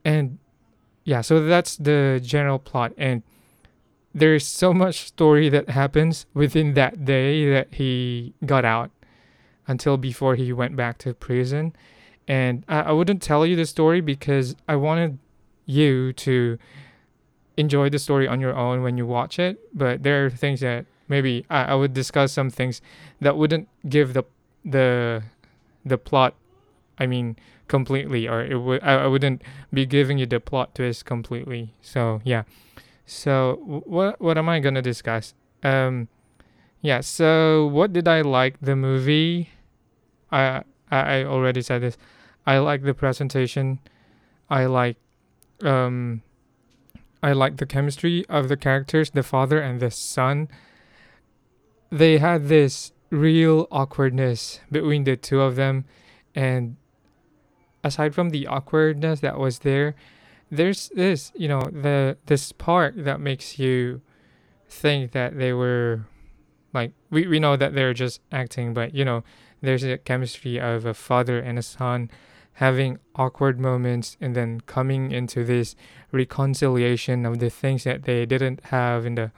and 0.03 0.39
yeah 1.03 1.21
so 1.21 1.45
that's 1.45 1.77
the 1.77 2.19
general 2.23 2.57
plot 2.57 2.91
and 2.97 3.21
there's 4.13 4.45
so 4.45 4.73
much 4.73 5.05
story 5.07 5.49
that 5.49 5.69
happens 5.69 6.25
within 6.33 6.73
that 6.73 7.05
day 7.05 7.49
that 7.51 7.75
he 7.75 8.33
got 8.45 8.65
out 8.65 8.91
until 9.67 9.97
before 9.97 10.35
he 10.35 10.51
went 10.51 10.75
back 10.75 10.97
to 10.99 11.13
prison. 11.13 11.75
And 12.27 12.63
I, 12.67 12.81
I 12.81 12.91
wouldn't 12.91 13.21
tell 13.21 13.45
you 13.45 13.55
the 13.55 13.65
story 13.65 14.01
because 14.01 14.55
I 14.67 14.75
wanted 14.75 15.19
you 15.65 16.13
to 16.13 16.57
enjoy 17.57 17.89
the 17.89 17.99
story 17.99 18.27
on 18.27 18.39
your 18.39 18.55
own 18.55 18.81
when 18.81 18.97
you 18.97 19.05
watch 19.05 19.37
it. 19.37 19.59
But 19.73 20.01
there 20.03 20.25
are 20.25 20.29
things 20.29 20.61
that 20.61 20.85
maybe 21.07 21.45
I, 21.49 21.65
I 21.65 21.75
would 21.75 21.93
discuss 21.93 22.31
some 22.31 22.49
things 22.49 22.81
that 23.21 23.37
wouldn't 23.37 23.67
give 23.87 24.13
the 24.13 24.23
the 24.65 25.23
the 25.85 25.97
plot 25.97 26.35
I 26.97 27.05
mean 27.07 27.37
completely 27.67 28.27
or 28.27 28.43
it 28.43 28.57
would 28.57 28.83
I, 28.83 29.03
I 29.03 29.07
wouldn't 29.07 29.41
be 29.73 29.85
giving 29.85 30.17
you 30.17 30.25
the 30.25 30.39
plot 30.39 30.75
twist 30.75 31.05
completely. 31.05 31.73
So 31.81 32.21
yeah. 32.23 32.43
So 33.09 33.57
what 33.65 34.21
what 34.21 34.37
am 34.37 34.47
I 34.47 34.59
gonna 34.59 34.83
discuss? 34.83 35.33
Um, 35.63 36.07
yeah. 36.81 37.01
So 37.01 37.65
what 37.65 37.91
did 37.91 38.07
I 38.07 38.21
like 38.21 38.61
the 38.61 38.75
movie? 38.75 39.49
I 40.31 40.61
I 40.91 41.23
already 41.23 41.63
said 41.63 41.81
this. 41.81 41.97
I 42.45 42.59
like 42.59 42.83
the 42.83 42.93
presentation. 42.93 43.79
I 44.47 44.65
like 44.65 44.97
um 45.63 46.21
I 47.23 47.33
like 47.33 47.57
the 47.57 47.65
chemistry 47.65 48.25
of 48.29 48.47
the 48.47 48.55
characters, 48.55 49.09
the 49.09 49.23
father 49.23 49.59
and 49.59 49.79
the 49.79 49.89
son. 49.89 50.47
They 51.91 52.19
had 52.19 52.47
this 52.47 52.93
real 53.09 53.67
awkwardness 53.71 54.59
between 54.71 55.03
the 55.03 55.17
two 55.17 55.41
of 55.41 55.55
them 55.55 55.85
and 56.35 56.77
aside 57.83 58.13
from 58.13 58.29
the 58.29 58.45
awkwardness 58.45 59.19
that 59.21 59.39
was 59.39 59.59
there, 59.59 59.95
there's 60.51 60.89
this, 60.89 61.31
you 61.35 61.47
know, 61.47 61.61
the 61.61 62.17
this 62.25 62.51
part 62.51 63.03
that 63.03 63.19
makes 63.19 63.59
you 63.59 64.01
think 64.67 65.11
that 65.11 65.37
they 65.37 65.53
were 65.53 66.05
like 66.73 66.91
we, 67.09 67.27
we 67.27 67.39
know 67.39 67.55
that 67.55 67.73
they're 67.73 67.93
just 67.93 68.21
acting, 68.31 68.73
but 68.73 68.93
you 68.93 69.05
know, 69.05 69.23
there's 69.61 69.83
a 69.83 69.97
chemistry 69.97 70.59
of 70.59 70.85
a 70.85 70.93
father 70.93 71.39
and 71.39 71.59
a 71.59 71.63
son 71.63 72.09
having 72.53 72.99
awkward 73.15 73.59
moments 73.59 74.17
and 74.19 74.35
then 74.35 74.59
coming 74.61 75.11
into 75.11 75.45
this 75.45 75.75
reconciliation 76.11 77.25
of 77.25 77.39
the 77.39 77.49
things 77.49 77.85
that 77.85 78.03
they 78.03 78.25
didn't 78.25 78.59
have 78.65 79.05
in 79.05 79.15
the 79.15 79.31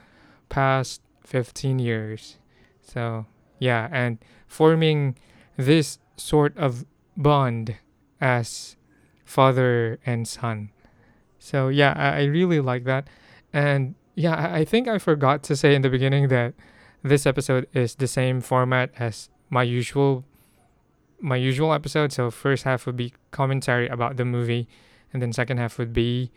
past 0.49 1.01
15 1.23 1.77
years. 1.77 2.37
So, 2.81 3.27
yeah, 3.59 3.87
and 3.91 4.17
forming 4.47 5.15
this 5.55 5.99
sort 6.17 6.57
of 6.57 6.85
bond 7.15 7.75
as 8.19 8.75
father 9.23 9.99
and 10.05 10.27
son. 10.27 10.71
So 11.41 11.69
yeah, 11.69 11.93
I, 11.97 12.19
I 12.19 12.23
really 12.25 12.59
like 12.59 12.83
that. 12.83 13.07
And 13.51 13.95
yeah, 14.13 14.35
I, 14.35 14.59
I 14.59 14.65
think 14.65 14.87
I 14.87 14.99
forgot 14.99 15.41
to 15.43 15.55
say 15.55 15.73
in 15.73 15.81
the 15.81 15.89
beginning 15.89 16.27
that 16.27 16.53
this 17.01 17.25
episode 17.25 17.67
is 17.73 17.95
the 17.95 18.07
same 18.07 18.41
format 18.41 18.91
as 18.99 19.29
my 19.49 19.63
usual 19.63 20.23
my 21.19 21.35
usual 21.35 21.73
episode. 21.73 22.13
So 22.13 22.29
first 22.29 22.63
half 22.63 22.85
would 22.85 22.95
be 22.95 23.13
commentary 23.31 23.87
about 23.87 24.17
the 24.17 24.25
movie, 24.25 24.67
and 25.11 25.21
then 25.21 25.33
second 25.33 25.57
half 25.57 25.79
would 25.79 25.93
be 25.93 26.31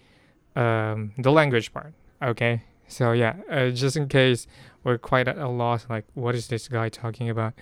um, 0.57 1.13
the 1.19 1.31
language 1.31 1.73
part. 1.73 1.93
Okay. 2.23 2.63
So 2.89 3.13
yeah, 3.13 3.37
uh, 3.51 3.71
just 3.71 3.97
in 3.97 4.09
case 4.09 4.47
we're 4.85 4.99
quite 4.99 5.29
at 5.29 5.37
a 5.37 5.49
loss, 5.49 5.87
like 5.91 6.07
what 6.15 6.35
is 6.35 6.49
this 6.49 6.67
guy 6.67 6.89
talking 6.89 7.29
about? 7.29 7.53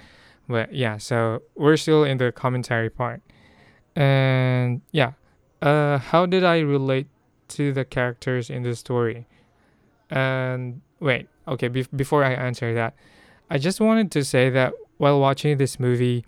But 0.49 0.73
yeah, 0.73 0.99
so 0.99 1.43
we're 1.57 1.77
still 1.77 2.05
in 2.05 2.19
the 2.19 2.31
commentary 2.31 2.91
part, 2.91 3.23
and 3.95 4.83
yeah, 4.91 5.13
uh, 5.61 5.99
how 5.99 6.27
did 6.27 6.43
I 6.45 6.59
relate 6.59 7.07
to 7.53 7.73
the 7.73 7.85
characters 7.85 8.51
in 8.51 8.63
the 8.63 8.75
story. 8.75 9.27
And 10.11 10.83
wait, 11.01 11.29
okay, 11.49 11.69
be- 11.69 11.87
before 11.95 12.25
I 12.25 12.33
answer 12.33 12.75
that, 12.75 12.95
I 13.51 13.59
just 13.59 13.81
wanted 13.81 14.11
to 14.13 14.25
say 14.25 14.51
that 14.51 14.73
while 14.99 15.19
watching 15.21 15.59
this 15.59 15.81
movie, 15.81 16.25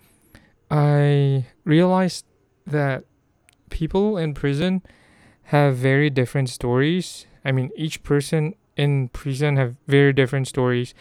I 0.69 1.45
realized 1.63 2.25
that 2.67 3.03
people 3.69 4.17
in 4.17 4.33
prison 4.33 4.81
have 5.45 5.75
very 5.75 6.09
different 6.09 6.49
stories. 6.49 7.25
I 7.43 7.51
mean, 7.51 7.71
each 7.75 8.03
person 8.03 8.55
in 8.75 9.09
prison 9.09 9.57
have 9.57 9.75
very 9.87 10.13
different 10.13 10.47
stories. 10.47 10.93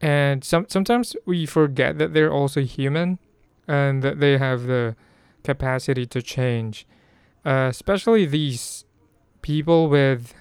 And 0.00 0.44
some 0.44 0.66
sometimes 0.68 1.16
we 1.26 1.46
forget 1.46 1.98
that 1.98 2.14
they're 2.14 2.32
also 2.32 2.60
human 2.62 3.18
and 3.66 4.02
that 4.02 4.20
they 4.20 4.38
have 4.38 4.64
the 4.64 4.96
capacity 5.42 6.06
to 6.06 6.22
change. 6.22 6.86
Uh, 7.44 7.68
especially 7.70 8.24
these 8.26 8.83
people 9.44 9.88
with 9.90 10.32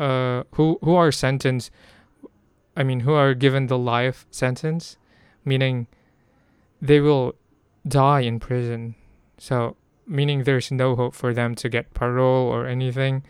uh 0.00 0.42
who 0.54 0.78
who 0.82 0.94
are 0.96 1.12
sentenced 1.12 1.70
I 2.78 2.82
mean 2.82 3.00
who 3.00 3.12
are 3.12 3.34
given 3.34 3.66
the 3.66 3.76
life 3.78 4.26
sentence, 4.30 4.96
meaning 5.44 5.88
they 6.80 7.00
will 7.00 7.34
die 7.86 8.20
in 8.20 8.38
prison. 8.38 8.94
So 9.36 9.76
meaning 10.06 10.44
there's 10.44 10.70
no 10.70 10.94
hope 10.94 11.14
for 11.14 11.34
them 11.34 11.54
to 11.56 11.68
get 11.68 11.92
parole 11.92 12.46
or 12.46 12.66
anything. 12.66 13.24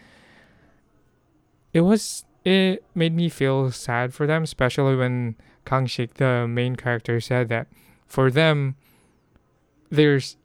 It 1.72 1.80
was 1.80 2.24
it 2.44 2.84
made 2.94 3.14
me 3.14 3.28
feel 3.28 3.70
sad 3.70 4.12
for 4.12 4.26
them, 4.26 4.42
especially 4.42 4.96
when 4.96 5.36
Kang 5.64 5.86
Shik, 5.86 6.14
the 6.14 6.46
main 6.46 6.76
character, 6.76 7.20
said 7.20 7.48
that 7.48 7.68
for 8.06 8.30
them 8.30 8.76
there's 9.90 10.36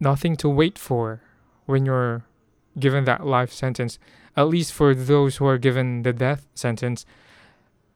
nothing 0.00 0.36
to 0.36 0.48
wait 0.48 0.78
for 0.78 1.22
when 1.64 1.86
you're 1.86 2.27
given 2.78 3.04
that 3.04 3.26
life 3.26 3.52
sentence, 3.52 3.98
at 4.36 4.48
least 4.48 4.72
for 4.72 4.94
those 4.94 5.36
who 5.36 5.46
are 5.46 5.58
given 5.58 6.02
the 6.02 6.12
death 6.12 6.46
sentence, 6.54 7.04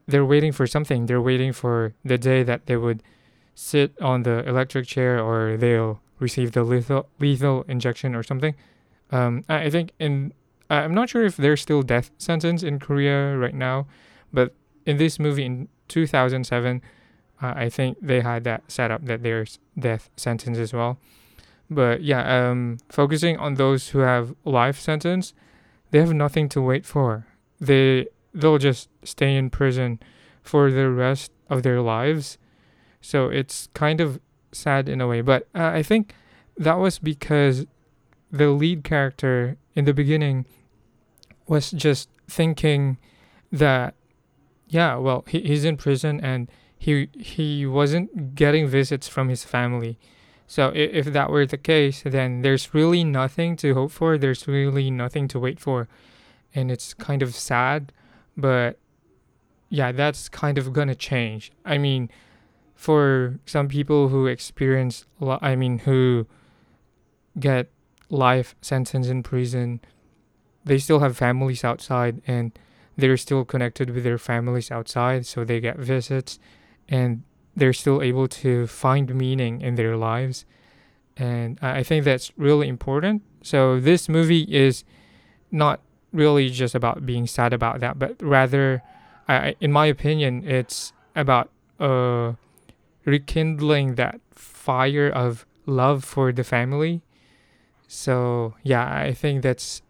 they're 0.07 0.25
waiting 0.25 0.51
for 0.51 0.67
something. 0.67 1.05
They're 1.05 1.21
waiting 1.21 1.53
for 1.53 1.93
the 2.03 2.17
day 2.17 2.43
that 2.43 2.65
they 2.65 2.75
would 2.75 3.01
sit 3.55 3.93
on 4.01 4.23
the 4.23 4.47
electric 4.47 4.87
chair 4.87 5.19
or 5.19 5.57
they'll 5.57 6.01
receive 6.19 6.51
the 6.53 6.63
lethal 6.63 7.07
lethal 7.19 7.65
injection 7.67 8.15
or 8.15 8.23
something. 8.23 8.55
Um, 9.11 9.43
I 9.47 9.69
think 9.69 9.91
in 9.99 10.33
I'm 10.69 10.93
not 10.93 11.09
sure 11.09 11.23
if 11.23 11.37
there's 11.37 11.61
still 11.61 11.83
death 11.83 12.09
sentence 12.17 12.63
in 12.63 12.79
Korea 12.79 13.37
right 13.37 13.53
now, 13.53 13.87
but 14.31 14.55
in 14.85 14.97
this 14.97 15.19
movie 15.19 15.45
in 15.45 15.67
2007, 15.87 16.81
uh, 17.41 17.53
I 17.55 17.69
think 17.69 17.97
they 18.01 18.21
had 18.21 18.43
that 18.45 18.63
set 18.71 18.89
up 18.89 19.05
that 19.05 19.21
there's 19.21 19.59
death 19.77 20.09
sentence 20.15 20.57
as 20.57 20.73
well. 20.73 20.97
But 21.69 22.03
yeah, 22.03 22.49
um, 22.49 22.77
focusing 22.89 23.37
on 23.37 23.55
those 23.55 23.89
who 23.89 23.99
have 23.99 24.35
life 24.43 24.79
sentence, 24.79 25.33
they 25.91 25.99
have 25.99 26.13
nothing 26.13 26.49
to 26.49 26.61
wait 26.61 26.85
for. 26.85 27.27
They 27.59 28.07
they'll 28.33 28.57
just 28.57 28.89
stay 29.03 29.35
in 29.35 29.49
prison 29.49 29.99
for 30.41 30.71
the 30.71 30.89
rest 30.89 31.31
of 31.49 31.63
their 31.63 31.81
lives. 31.81 32.37
So 33.01 33.27
it's 33.29 33.67
kind 33.73 34.01
of 34.01 34.19
sad 34.51 34.89
in 34.89 35.01
a 35.01 35.07
way. 35.07 35.21
But 35.21 35.47
uh, 35.53 35.65
I 35.65 35.83
think 35.83 36.13
that 36.57 36.75
was 36.75 36.99
because 36.99 37.65
the 38.31 38.49
lead 38.49 38.83
character 38.83 39.57
in 39.75 39.85
the 39.85 39.93
beginning 39.93 40.45
was 41.47 41.71
just 41.71 42.09
thinking 42.27 42.97
that 43.51 43.95
yeah, 44.67 44.95
well, 44.95 45.23
he, 45.27 45.41
he's 45.41 45.65
in 45.65 45.77
prison 45.77 46.19
and 46.19 46.49
he 46.77 47.07
he 47.13 47.65
wasn't 47.65 48.35
getting 48.35 48.67
visits 48.67 49.07
from 49.07 49.29
his 49.29 49.43
family. 49.43 49.99
So 50.47 50.69
if, 50.69 51.07
if 51.07 51.13
that 51.13 51.29
were 51.29 51.45
the 51.45 51.57
case, 51.57 52.03
then 52.05 52.41
there's 52.41 52.73
really 52.73 53.03
nothing 53.03 53.55
to 53.57 53.73
hope 53.73 53.91
for. 53.91 54.17
There's 54.17 54.47
really 54.47 54.91
nothing 54.91 55.27
to 55.29 55.39
wait 55.39 55.59
for. 55.59 55.87
And 56.53 56.71
it's 56.71 56.93
kind 56.93 57.21
of 57.21 57.35
sad, 57.35 57.91
but 58.37 58.77
yeah, 59.69 59.91
that's 59.91 60.29
kind 60.29 60.57
of 60.57 60.71
gonna 60.71 60.95
change. 60.95 61.51
I 61.65 61.77
mean, 61.77 62.09
for 62.75 63.39
some 63.45 63.67
people 63.67 64.09
who 64.09 64.27
experience, 64.27 65.05
I 65.21 65.55
mean, 65.55 65.79
who 65.79 66.27
get 67.39 67.71
life 68.09 68.55
sentence 68.61 69.07
in 69.07 69.23
prison, 69.23 69.81
they 70.63 70.77
still 70.77 70.99
have 70.99 71.17
families 71.17 71.63
outside 71.63 72.21
and 72.27 72.57
they're 72.95 73.17
still 73.17 73.43
connected 73.43 73.89
with 73.89 74.03
their 74.03 74.19
families 74.19 74.69
outside, 74.69 75.25
so 75.25 75.43
they 75.43 75.59
get 75.59 75.77
visits 75.77 76.39
and 76.87 77.23
they're 77.55 77.73
still 77.73 78.01
able 78.01 78.27
to 78.27 78.67
find 78.67 79.13
meaning 79.13 79.61
in 79.61 79.75
their 79.75 79.95
lives. 79.95 80.45
And 81.15 81.59
I 81.61 81.83
think 81.83 82.05
that's 82.05 82.31
really 82.37 82.67
important. 82.67 83.21
So 83.43 83.79
this 83.79 84.09
movie 84.09 84.43
is 84.43 84.83
not 85.51 85.81
really 86.11 86.49
just 86.49 86.73
about 86.73 87.05
being 87.05 87.27
sad 87.27 87.53
about 87.53 87.79
that, 87.81 87.99
but 87.99 88.21
rather, 88.21 88.81
I, 89.27 89.55
in 89.59 89.71
my 89.71 89.85
opinion, 89.85 90.43
it's 90.47 90.93
about 91.15 91.51
uh, 91.79 92.33
rekindling 93.05 93.95
that 93.95 94.19
fire 94.31 95.09
of 95.09 95.45
love 95.65 96.03
for 96.03 96.31
the 96.31 96.43
family. 96.43 97.01
So 97.87 98.55
yeah, 98.63 98.91
I 98.91 99.13
think 99.13 99.43
that's 99.43 99.81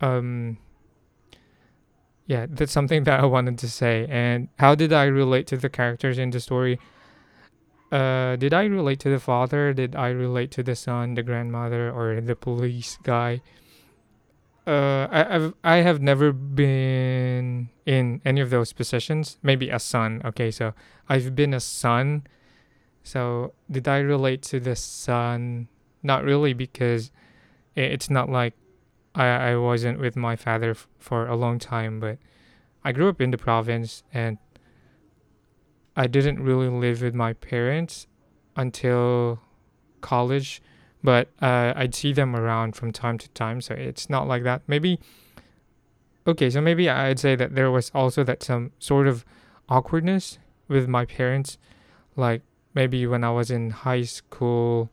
um 0.00 0.58
yeah, 2.26 2.46
that's 2.48 2.72
something 2.72 3.04
that 3.08 3.20
I 3.20 3.26
wanted 3.26 3.58
to 3.58 3.68
say. 3.68 4.06
And 4.08 4.48
how 4.58 4.74
did 4.74 4.92
I 4.92 5.04
relate 5.04 5.46
to 5.48 5.56
the 5.56 5.68
characters 5.68 6.18
in 6.18 6.30
the 6.30 6.40
story? 6.40 6.78
Uh, 7.90 8.36
did 8.36 8.52
I 8.52 8.64
relate 8.64 9.00
to 9.00 9.10
the 9.10 9.18
father? 9.18 9.72
Did 9.72 9.96
I 9.96 10.08
relate 10.08 10.50
to 10.52 10.62
the 10.62 10.76
son, 10.76 11.14
the 11.14 11.22
grandmother, 11.22 11.90
or 11.90 12.20
the 12.20 12.36
police 12.36 12.98
guy? 13.02 13.40
Uh, 14.66 15.08
I, 15.10 15.34
I've 15.34 15.54
I 15.64 15.76
have 15.76 16.02
never 16.02 16.30
been 16.30 17.70
in 17.86 18.20
any 18.26 18.42
of 18.42 18.50
those 18.50 18.74
positions. 18.74 19.38
Maybe 19.42 19.70
a 19.70 19.78
son. 19.78 20.20
Okay, 20.24 20.50
so 20.50 20.74
I've 21.08 21.34
been 21.34 21.54
a 21.54 21.60
son. 21.60 22.26
So 23.02 23.54
did 23.70 23.88
I 23.88 24.00
relate 24.00 24.42
to 24.52 24.60
the 24.60 24.76
son? 24.76 25.68
Not 26.02 26.24
really, 26.24 26.52
because 26.52 27.10
it's 27.74 28.10
not 28.10 28.28
like 28.28 28.52
I, 29.14 29.26
I 29.26 29.56
wasn't 29.56 29.98
with 29.98 30.16
my 30.16 30.36
father 30.36 30.72
f- 30.72 30.86
for 30.98 31.26
a 31.26 31.34
long 31.34 31.58
time, 31.58 32.00
but 32.00 32.18
I 32.84 32.92
grew 32.92 33.08
up 33.08 33.22
in 33.22 33.30
the 33.30 33.38
province 33.38 34.02
and 34.12 34.36
I 35.98 36.06
didn't 36.06 36.40
really 36.40 36.68
live 36.68 37.02
with 37.02 37.12
my 37.12 37.32
parents 37.32 38.06
until 38.54 39.40
college, 40.00 40.62
but 41.02 41.28
uh, 41.42 41.72
I'd 41.74 41.92
see 41.92 42.12
them 42.12 42.36
around 42.36 42.76
from 42.76 42.92
time 42.92 43.18
to 43.18 43.28
time, 43.30 43.60
so 43.60 43.74
it's 43.74 44.08
not 44.08 44.28
like 44.28 44.44
that. 44.44 44.62
Maybe, 44.68 45.00
okay, 46.24 46.50
so 46.50 46.60
maybe 46.60 46.88
I'd 46.88 47.18
say 47.18 47.34
that 47.34 47.56
there 47.56 47.72
was 47.72 47.90
also 47.92 48.22
that 48.22 48.44
some 48.44 48.70
sort 48.78 49.08
of 49.08 49.24
awkwardness 49.68 50.38
with 50.68 50.86
my 50.86 51.04
parents, 51.04 51.58
like 52.14 52.42
maybe 52.74 53.04
when 53.04 53.24
I 53.24 53.32
was 53.32 53.50
in 53.50 53.70
high 53.70 54.02
school. 54.02 54.90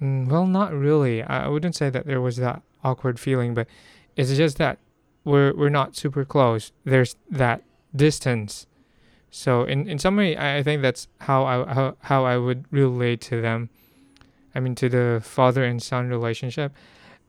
Mm, 0.00 0.28
well, 0.28 0.46
not 0.46 0.72
really. 0.72 1.24
I 1.24 1.48
wouldn't 1.48 1.74
say 1.74 1.90
that 1.90 2.06
there 2.06 2.20
was 2.20 2.36
that 2.36 2.62
awkward 2.84 3.18
feeling, 3.18 3.54
but 3.54 3.66
it's 4.14 4.36
just 4.36 4.56
that 4.58 4.78
we're 5.24 5.52
we're 5.56 5.68
not 5.68 5.96
super 5.96 6.24
close. 6.24 6.70
There's 6.84 7.16
that 7.28 7.64
distance. 7.94 8.68
So 9.34 9.64
in, 9.64 9.88
in 9.88 9.98
some 9.98 10.16
way, 10.16 10.36
I 10.36 10.62
think 10.62 10.82
that's 10.82 11.08
how 11.20 11.44
I 11.44 11.72
how, 11.72 11.96
how 12.00 12.24
I 12.26 12.36
would 12.36 12.66
relate 12.70 13.22
to 13.22 13.40
them. 13.40 13.70
I 14.54 14.60
mean, 14.60 14.74
to 14.74 14.90
the 14.90 15.22
father 15.24 15.64
and 15.64 15.82
son 15.82 16.10
relationship. 16.10 16.74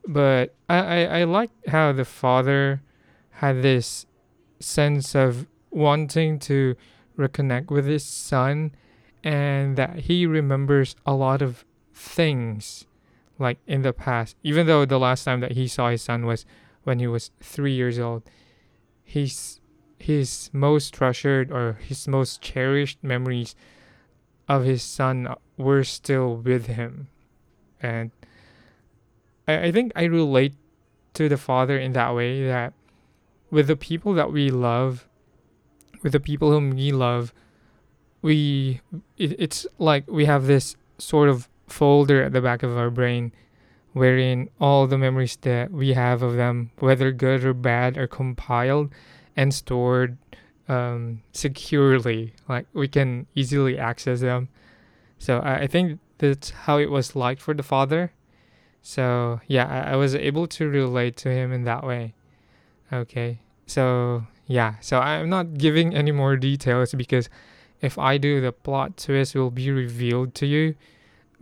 But 0.06 0.54
I, 0.68 0.76
I, 0.76 1.20
I 1.20 1.24
like 1.24 1.50
how 1.66 1.92
the 1.92 2.04
father 2.04 2.82
had 3.30 3.62
this 3.62 4.04
sense 4.60 5.14
of 5.14 5.46
wanting 5.70 6.38
to 6.40 6.76
reconnect 7.18 7.70
with 7.70 7.86
his 7.86 8.04
son 8.04 8.72
and 9.24 9.76
that 9.78 10.00
he 10.00 10.26
remembers 10.26 10.96
a 11.06 11.14
lot 11.14 11.40
of 11.40 11.64
things 11.94 12.84
like 13.38 13.58
in 13.66 13.80
the 13.80 13.94
past, 13.94 14.36
even 14.42 14.66
though 14.66 14.84
the 14.84 14.98
last 14.98 15.24
time 15.24 15.40
that 15.40 15.52
he 15.52 15.66
saw 15.66 15.88
his 15.88 16.02
son 16.02 16.26
was 16.26 16.44
when 16.82 16.98
he 16.98 17.06
was 17.06 17.30
three 17.40 17.72
years 17.72 17.98
old, 17.98 18.24
his 19.02 19.58
his 20.04 20.50
most 20.52 20.92
treasured 20.92 21.50
or 21.50 21.78
his 21.80 22.06
most 22.06 22.42
cherished 22.42 22.98
memories 23.02 23.54
of 24.46 24.64
his 24.64 24.82
son 24.82 25.34
were 25.56 25.82
still 25.82 26.36
with 26.36 26.66
him, 26.66 27.08
and 27.80 28.10
I, 29.48 29.68
I 29.68 29.72
think 29.72 29.92
I 29.96 30.04
relate 30.04 30.52
to 31.14 31.28
the 31.28 31.38
father 31.38 31.78
in 31.78 31.92
that 31.94 32.14
way 32.14 32.46
that 32.46 32.74
with 33.50 33.66
the 33.66 33.76
people 33.76 34.12
that 34.12 34.30
we 34.30 34.50
love, 34.50 35.08
with 36.02 36.12
the 36.12 36.20
people 36.20 36.50
whom 36.50 36.72
we 36.72 36.92
love, 36.92 37.32
we 38.20 38.82
it, 39.16 39.34
it's 39.38 39.66
like 39.78 40.04
we 40.06 40.26
have 40.26 40.46
this 40.46 40.76
sort 40.98 41.30
of 41.30 41.48
folder 41.66 42.22
at 42.22 42.32
the 42.32 42.42
back 42.42 42.62
of 42.62 42.76
our 42.76 42.90
brain 42.90 43.32
wherein 43.94 44.50
all 44.60 44.86
the 44.86 44.98
memories 44.98 45.36
that 45.42 45.70
we 45.70 45.94
have 45.94 46.20
of 46.20 46.34
them, 46.36 46.70
whether 46.80 47.10
good 47.10 47.44
or 47.44 47.54
bad, 47.54 47.96
are 47.96 48.08
compiled 48.08 48.92
and 49.36 49.52
stored 49.52 50.16
um, 50.68 51.22
securely. 51.32 52.34
Like 52.48 52.66
we 52.72 52.88
can 52.88 53.26
easily 53.34 53.78
access 53.78 54.20
them. 54.20 54.48
So 55.18 55.38
I, 55.38 55.60
I 55.60 55.66
think 55.66 56.00
that's 56.18 56.50
how 56.50 56.78
it 56.78 56.90
was 56.90 57.16
like 57.16 57.40
for 57.40 57.54
the 57.54 57.62
father. 57.62 58.12
So 58.82 59.40
yeah, 59.46 59.66
I, 59.66 59.92
I 59.92 59.96
was 59.96 60.14
able 60.14 60.46
to 60.48 60.68
relate 60.68 61.16
to 61.18 61.30
him 61.30 61.52
in 61.52 61.64
that 61.64 61.84
way. 61.84 62.14
Okay. 62.92 63.40
So 63.66 64.26
yeah, 64.46 64.74
so 64.80 65.00
I'm 65.00 65.28
not 65.28 65.54
giving 65.58 65.94
any 65.94 66.12
more 66.12 66.36
details 66.36 66.94
because 66.94 67.28
if 67.80 67.98
I 67.98 68.18
do, 68.18 68.40
the 68.40 68.52
plot 68.52 68.96
twist 68.96 69.34
will 69.34 69.50
be 69.50 69.70
revealed 69.70 70.34
to 70.36 70.46
you 70.46 70.74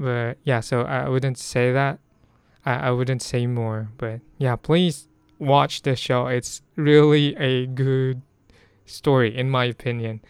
but 0.03 0.39
yeah, 0.45 0.61
so 0.61 0.83
I 0.83 1.09
wouldn't 1.09 1.39
say 1.39 1.73
that. 1.73 2.01
I, 2.65 2.89
I 2.89 2.91
wouldn't 2.91 3.23
say 3.23 3.47
more. 3.47 3.89
But 3.99 4.21
yeah, 4.39 4.57
please 4.57 5.07
watch 5.43 5.83
the 5.83 5.97
show. 5.97 6.29
It's 6.29 6.63
really 6.77 7.37
a 7.37 7.67
good 7.67 8.23
story, 8.87 9.37
in 9.37 9.51
my 9.51 9.65
opinion. 9.65 10.21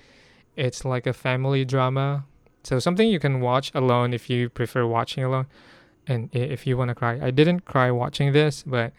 It's 0.56 0.84
like 0.84 1.06
a 1.06 1.12
family 1.12 1.64
drama. 1.64 2.24
So 2.64 2.78
something 2.78 3.08
you 3.08 3.20
can 3.20 3.40
watch 3.40 3.70
alone 3.74 4.14
if 4.14 4.30
you 4.30 4.48
prefer 4.48 4.86
watching 4.86 5.22
alone. 5.22 5.46
And 6.06 6.30
if 6.32 6.66
you 6.66 6.76
want 6.76 6.88
to 6.88 6.94
cry. 6.94 7.20
I 7.22 7.30
didn't 7.30 7.64
cry 7.64 7.90
watching 7.90 8.32
this, 8.32 8.64
but 8.66 8.92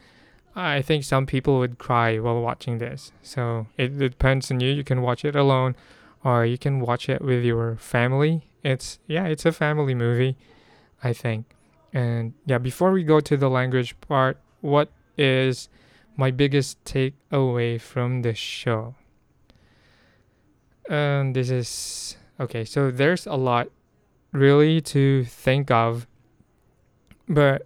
I 0.55 0.81
think 0.81 1.03
some 1.03 1.25
people 1.25 1.59
would 1.59 1.77
cry 1.79 2.19
while 2.19 2.41
watching 2.41 2.77
this. 2.77 3.11
So 3.21 3.67
it 3.77 3.97
depends 3.97 4.51
on 4.51 4.59
you. 4.59 4.71
You 4.71 4.83
can 4.83 5.01
watch 5.01 5.25
it 5.25 5.35
alone 5.35 5.75
or 6.23 6.45
you 6.45 6.57
can 6.57 6.79
watch 6.79 7.09
it 7.09 7.21
with 7.21 7.43
your 7.43 7.75
family. 7.75 8.47
It's 8.63 8.99
yeah, 9.07 9.25
it's 9.25 9.45
a 9.45 9.51
family 9.51 9.95
movie. 9.95 10.37
I 11.03 11.11
think. 11.11 11.55
And 11.91 12.33
yeah, 12.45 12.59
before 12.59 12.91
we 12.91 13.03
go 13.03 13.19
to 13.19 13.35
the 13.35 13.49
language 13.49 13.99
part, 13.99 14.37
what 14.61 14.89
is 15.17 15.67
my 16.15 16.31
biggest 16.31 16.83
takeaway 16.83 17.79
from 17.79 18.21
the 18.21 18.33
show? 18.33 18.95
And 20.89 21.35
this 21.35 21.49
is 21.49 22.17
okay, 22.39 22.65
so 22.65 22.91
there's 22.91 23.25
a 23.25 23.35
lot 23.35 23.69
really 24.31 24.81
to 24.81 25.23
think 25.23 25.71
of. 25.71 26.07
But 27.27 27.65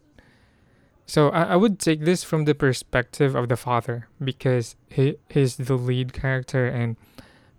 so 1.05 1.29
I, 1.29 1.43
I 1.43 1.55
would 1.55 1.79
take 1.79 2.01
this 2.01 2.23
from 2.23 2.45
the 2.45 2.53
perspective 2.53 3.35
of 3.35 3.49
the 3.49 3.57
father 3.57 4.07
because 4.23 4.75
he 4.89 5.15
he's 5.29 5.57
the 5.57 5.77
lead 5.77 6.13
character 6.13 6.67
and 6.67 6.97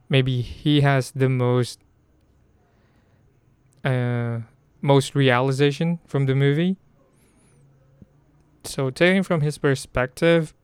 maybe 0.08 0.42
he 0.42 0.82
has 0.82 1.10
the 1.10 1.28
most 1.28 1.80
uh 3.84 4.40
most 4.80 5.14
realization 5.14 5.98
from 6.06 6.26
the 6.26 6.34
movie. 6.34 6.76
So, 8.64 8.90
taking 8.90 9.22
from 9.22 9.40
his 9.40 9.56
perspective 9.56 10.54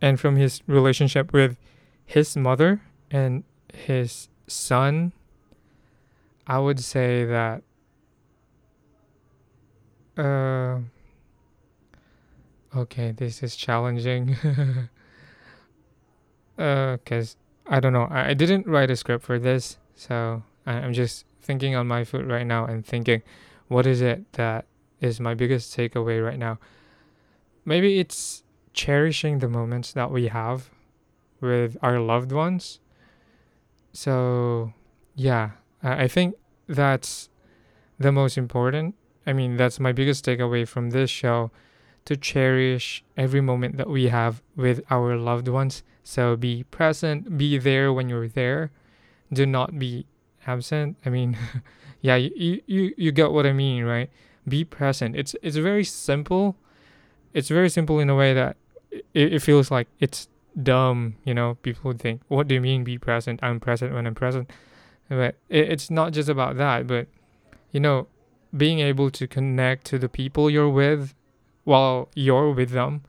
and 0.00 0.20
from 0.20 0.36
his 0.36 0.62
relationship 0.66 1.32
with 1.32 1.56
his 2.04 2.36
mother 2.36 2.82
and 3.10 3.44
his 3.72 4.28
son, 4.46 5.12
I 6.46 6.58
would 6.58 6.80
say 6.80 7.24
that 7.24 7.62
uh 10.16 10.78
okay, 12.74 13.12
this 13.12 13.42
is 13.42 13.56
challenging. 13.56 14.36
uh 16.58 16.96
cuz 17.04 17.36
I 17.66 17.80
don't 17.80 17.92
know. 17.92 18.06
I, 18.10 18.30
I 18.30 18.34
didn't 18.34 18.66
write 18.66 18.90
a 18.90 18.96
script 18.96 19.24
for 19.24 19.38
this, 19.38 19.78
so 19.94 20.42
I, 20.66 20.74
I'm 20.74 20.92
just 20.92 21.26
thinking 21.40 21.74
on 21.74 21.86
my 21.86 22.04
foot 22.04 22.26
right 22.26 22.46
now 22.46 22.64
and 22.64 22.84
thinking 22.84 23.22
what 23.68 23.86
is 23.86 24.00
it 24.00 24.32
that 24.32 24.66
is 25.00 25.20
my 25.20 25.34
biggest 25.34 25.76
takeaway 25.76 26.24
right 26.24 26.38
now? 26.38 26.58
Maybe 27.64 27.98
it's 27.98 28.44
cherishing 28.76 29.40
the 29.40 29.48
moments 29.48 29.92
that 29.94 30.12
we 30.12 30.28
have 30.28 30.70
with 31.40 31.76
our 31.82 31.98
loved 31.98 32.30
ones. 32.30 32.78
So, 33.92 34.74
yeah, 35.16 35.52
I 35.82 36.06
think 36.06 36.36
that's 36.68 37.28
the 37.98 38.12
most 38.12 38.38
important. 38.38 38.94
I 39.26 39.32
mean, 39.32 39.56
that's 39.56 39.80
my 39.80 39.92
biggest 39.92 40.24
takeaway 40.24 40.68
from 40.68 40.90
this 40.90 41.10
show 41.10 41.50
to 42.04 42.16
cherish 42.16 43.02
every 43.16 43.40
moment 43.40 43.78
that 43.78 43.88
we 43.88 44.08
have 44.08 44.42
with 44.54 44.84
our 44.90 45.16
loved 45.16 45.48
ones. 45.48 45.82
So, 46.04 46.36
be 46.36 46.62
present, 46.64 47.36
be 47.36 47.58
there 47.58 47.92
when 47.92 48.08
you're 48.08 48.28
there. 48.28 48.70
Do 49.32 49.46
not 49.46 49.78
be 49.78 50.06
absent. 50.46 50.98
I 51.04 51.08
mean, 51.08 51.36
yeah, 52.00 52.16
you, 52.16 52.62
you 52.66 52.94
you 52.96 53.10
get 53.10 53.32
what 53.32 53.46
I 53.46 53.52
mean, 53.52 53.84
right? 53.84 54.10
Be 54.46 54.62
present. 54.64 55.16
It's 55.16 55.34
it's 55.42 55.56
very 55.56 55.82
simple, 55.82 56.56
it's 57.32 57.48
very 57.48 57.68
simple 57.68 57.98
in 57.98 58.08
a 58.08 58.14
way 58.14 58.32
that 58.34 58.56
it, 59.14 59.34
it 59.34 59.42
feels 59.42 59.70
like 59.70 59.88
it's 60.00 60.28
dumb. 60.60 61.16
You 61.24 61.34
know, 61.34 61.56
people 61.62 61.92
think, 61.92 62.22
"What 62.28 62.48
do 62.48 62.54
you 62.54 62.60
mean 62.60 62.84
be 62.84 62.98
present? 62.98 63.40
I'm 63.42 63.60
present 63.60 63.92
when 63.92 64.06
I'm 64.06 64.14
present." 64.14 64.50
But 65.08 65.36
it, 65.48 65.70
it's 65.70 65.90
not 65.90 66.12
just 66.12 66.28
about 66.28 66.56
that, 66.56 66.86
but 66.86 67.08
you 67.72 67.80
know, 67.80 68.06
being 68.56 68.80
able 68.80 69.10
to 69.10 69.26
connect 69.26 69.86
to 69.86 69.98
the 69.98 70.08
people 70.08 70.48
you're 70.50 70.68
with 70.68 71.14
while 71.64 72.08
you're 72.14 72.52
with 72.52 72.70
them, 72.70 73.02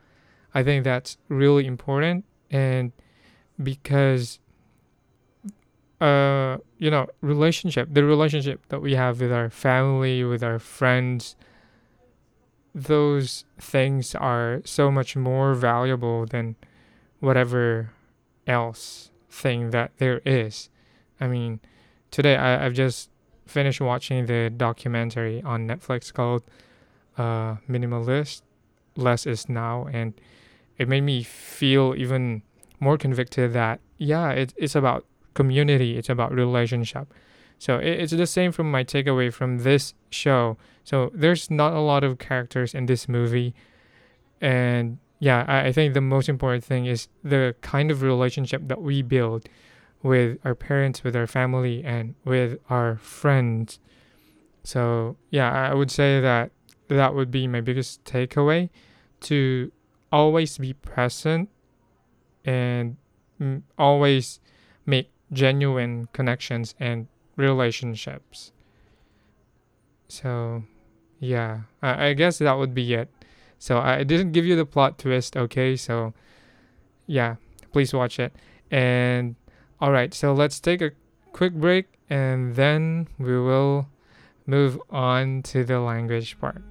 I 0.53 0.63
think 0.63 0.83
that's 0.83 1.17
really 1.29 1.65
important. 1.65 2.25
And 2.49 2.91
because, 3.61 4.39
uh, 6.01 6.57
you 6.77 6.89
know, 6.89 7.07
relationship, 7.21 7.89
the 7.91 8.03
relationship 8.03 8.67
that 8.69 8.81
we 8.81 8.95
have 8.95 9.21
with 9.21 9.31
our 9.31 9.49
family, 9.49 10.23
with 10.23 10.43
our 10.43 10.59
friends, 10.59 11.35
those 12.77 13.43
things 13.59 14.13
are 14.13 14.61
so 14.63 14.91
much 14.91 15.15
more 15.15 15.55
valuable 15.55 16.27
than 16.27 16.55
whatever 17.19 17.89
else 18.45 19.09
thing 19.31 19.71
that 19.71 19.91
there 19.97 20.21
is. 20.25 20.69
I 21.19 21.27
mean, 21.27 21.59
today 22.11 22.35
I, 22.35 22.63
I've 22.63 22.73
just 22.73 23.09
finished 23.47 23.81
watching 23.81 24.27
the 24.27 24.51
documentary 24.55 25.41
on 25.41 25.67
Netflix 25.67 26.13
called 26.13 26.43
uh, 27.17 27.55
Minimalist 27.67 28.43
Less 28.95 29.25
is 29.25 29.49
Now, 29.49 29.87
and 29.91 30.13
it 30.77 30.87
made 30.87 31.01
me 31.01 31.23
feel 31.23 31.95
even 31.97 32.43
more 32.79 32.97
convicted 32.97 33.53
that, 33.53 33.79
yeah, 33.97 34.29
it, 34.29 34.53
it's 34.55 34.75
about 34.75 35.03
community, 35.33 35.97
it's 35.97 36.09
about 36.09 36.31
relationship. 36.31 37.11
So 37.59 37.77
it's 37.77 38.11
the 38.11 38.27
same 38.27 38.51
from 38.51 38.69
my 38.69 38.83
takeaway 38.83 39.33
from 39.33 39.59
this 39.59 39.93
show. 40.09 40.57
So 40.83 41.11
there's 41.13 41.49
not 41.49 41.73
a 41.73 41.79
lot 41.79 42.03
of 42.03 42.19
characters 42.19 42.73
in 42.73 42.85
this 42.85 43.09
movie. 43.09 43.55
And 44.39 44.99
yeah, 45.19 45.45
I, 45.47 45.71
think 45.71 45.95
the 45.95 46.01
most 46.01 46.29
important 46.29 46.63
thing 46.63 46.85
is 46.85 47.07
the 47.23 47.55
kind 47.61 47.89
of 47.89 48.03
relationship 48.03 48.67
that 48.67 48.81
we 48.81 49.01
build 49.01 49.49
with 50.03 50.37
our 50.45 50.53
parents, 50.53 51.03
with 51.03 51.15
our 51.15 51.25
family, 51.25 51.83
and 51.83 52.13
with 52.23 52.59
our 52.69 52.97
friends. 52.97 53.79
So, 54.63 55.17
yeah, 55.31 55.51
I 55.51 55.73
would 55.73 55.89
say 55.89 56.21
that 56.21 56.51
that 56.87 57.15
would 57.15 57.31
be 57.31 57.47
my 57.47 57.61
biggest 57.61 58.03
takeaway 58.03 58.69
to 59.21 59.71
always 60.11 60.57
be 60.59 60.73
present 60.73 61.49
and 62.45 62.97
mm, 63.41 63.63
always 63.77 64.39
make 64.85 65.09
genuine 65.33 66.07
connections 66.13 66.75
and 66.79 67.07
relationships. 67.37 68.51
So, 70.09 70.63
yeah, 71.19 71.61
I, 71.81 72.07
I 72.07 72.13
guess 72.13 72.39
that 72.39 72.57
would 72.57 72.73
be 72.73 72.93
it. 72.93 73.09
So, 73.57 73.79
I 73.79 74.03
didn't 74.03 74.33
give 74.33 74.45
you 74.45 74.55
the 74.55 74.65
plot 74.65 74.99
twist, 74.99 75.37
okay? 75.37 75.77
So, 75.77 76.13
yeah, 77.05 77.35
please 77.71 77.93
watch 77.93 78.19
it. 78.19 78.35
And 78.69 79.35
all 79.79 79.91
right, 79.91 80.13
so 80.13 80.33
let's 80.33 80.59
take 80.59 80.81
a 80.81 80.91
quick 81.31 81.53
break 81.53 81.85
and 82.09 82.55
then 82.55 83.07
we 83.17 83.39
will 83.39 83.87
move 84.45 84.79
on 84.89 85.43
to 85.43 85.63
the 85.63 85.79
language 85.79 86.39
part. 86.39 86.61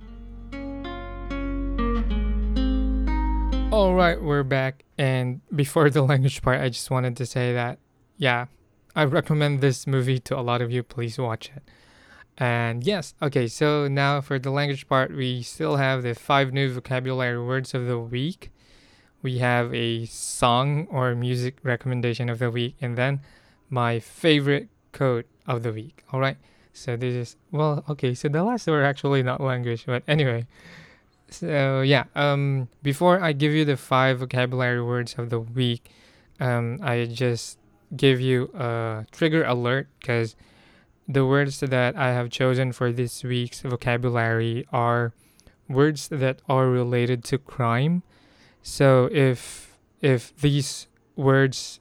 All 3.73 3.95
right, 3.95 4.21
we're 4.21 4.43
back. 4.43 4.85
And 4.97 5.41
before 5.55 5.91
the 5.91 6.03
language 6.11 6.43
part, 6.43 6.61
I 6.61 6.69
just 6.69 6.91
wanted 6.91 7.17
to 7.19 7.27
say 7.27 7.53
that, 7.53 7.79
yeah, 8.17 8.47
I 8.97 9.05
recommend 9.05 9.61
this 9.61 9.87
movie 9.87 10.19
to 10.21 10.37
a 10.37 10.43
lot 10.43 10.61
of 10.61 10.73
you. 10.73 10.83
Please 10.83 11.19
watch 11.19 11.51
it. 11.55 11.63
And 12.39 12.83
yes, 12.85 13.15
okay, 13.23 13.47
so 13.47 13.87
now 13.87 14.21
for 14.21 14.39
the 14.39 14.51
language 14.51 14.89
part, 14.89 15.15
we 15.15 15.43
still 15.43 15.77
have 15.77 16.03
the 16.03 16.15
five 16.15 16.53
new 16.53 16.73
vocabulary 16.73 17.41
words 17.43 17.73
of 17.75 17.87
the 17.87 17.99
week 17.99 18.51
we 19.27 19.39
have 19.39 19.75
a 19.75 20.07
song 20.07 20.87
or 20.89 21.15
music 21.17 21.59
recommendation 21.65 22.29
of 22.29 22.39
the 22.39 22.49
week, 22.49 22.77
and 22.81 22.97
then 22.97 23.21
my 23.69 23.99
favorite 23.99 24.69
quote 24.93 25.27
of 25.49 25.65
the 25.65 25.73
week. 25.73 26.05
All 26.13 26.21
right. 26.21 26.37
So 26.73 26.97
this 26.97 27.15
is 27.15 27.37
well, 27.51 27.83
okay. 27.89 28.15
So 28.15 28.29
the 28.29 28.45
last 28.45 28.69
were 28.69 28.85
actually 28.85 29.25
not 29.25 29.41
language, 29.41 29.85
but 29.85 30.05
anyway. 30.07 30.47
So 31.29 31.81
yeah. 31.81 32.05
Um, 32.15 32.69
before 32.85 33.21
I 33.21 33.33
give 33.33 33.51
you 33.51 33.65
the 33.65 33.77
five 33.77 34.21
vocabulary 34.21 34.81
words 34.81 35.17
of 35.19 35.31
the 35.31 35.41
week, 35.41 35.91
um, 36.39 36.79
I 36.81 37.07
just 37.07 37.59
give 37.95 38.21
you 38.21 38.51
a 38.55 39.07
trigger 39.13 39.45
alert 39.45 39.89
because 40.01 40.37
the 41.09 41.25
words 41.25 41.61
that 41.61 41.97
I 41.97 42.13
have 42.13 42.31
chosen 42.31 42.73
for 42.73 42.93
this 42.93 43.23
week's 43.23 43.61
vocabulary 43.61 44.67
are 44.73 45.13
words 45.69 46.09
that 46.09 46.43
are 46.49 46.69
related 46.69 47.25
to 47.25 47.39
crime. 47.39 48.03
So 48.63 49.09
if 49.13 49.77
if 50.01 50.37
these 50.37 50.89
words, 51.15 51.81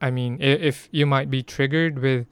I 0.00 0.10
mean, 0.10 0.38
if, 0.40 0.60
if 0.60 0.88
you 0.90 1.06
might 1.06 1.30
be 1.30 1.42
triggered 1.42 1.98
with 2.00 2.26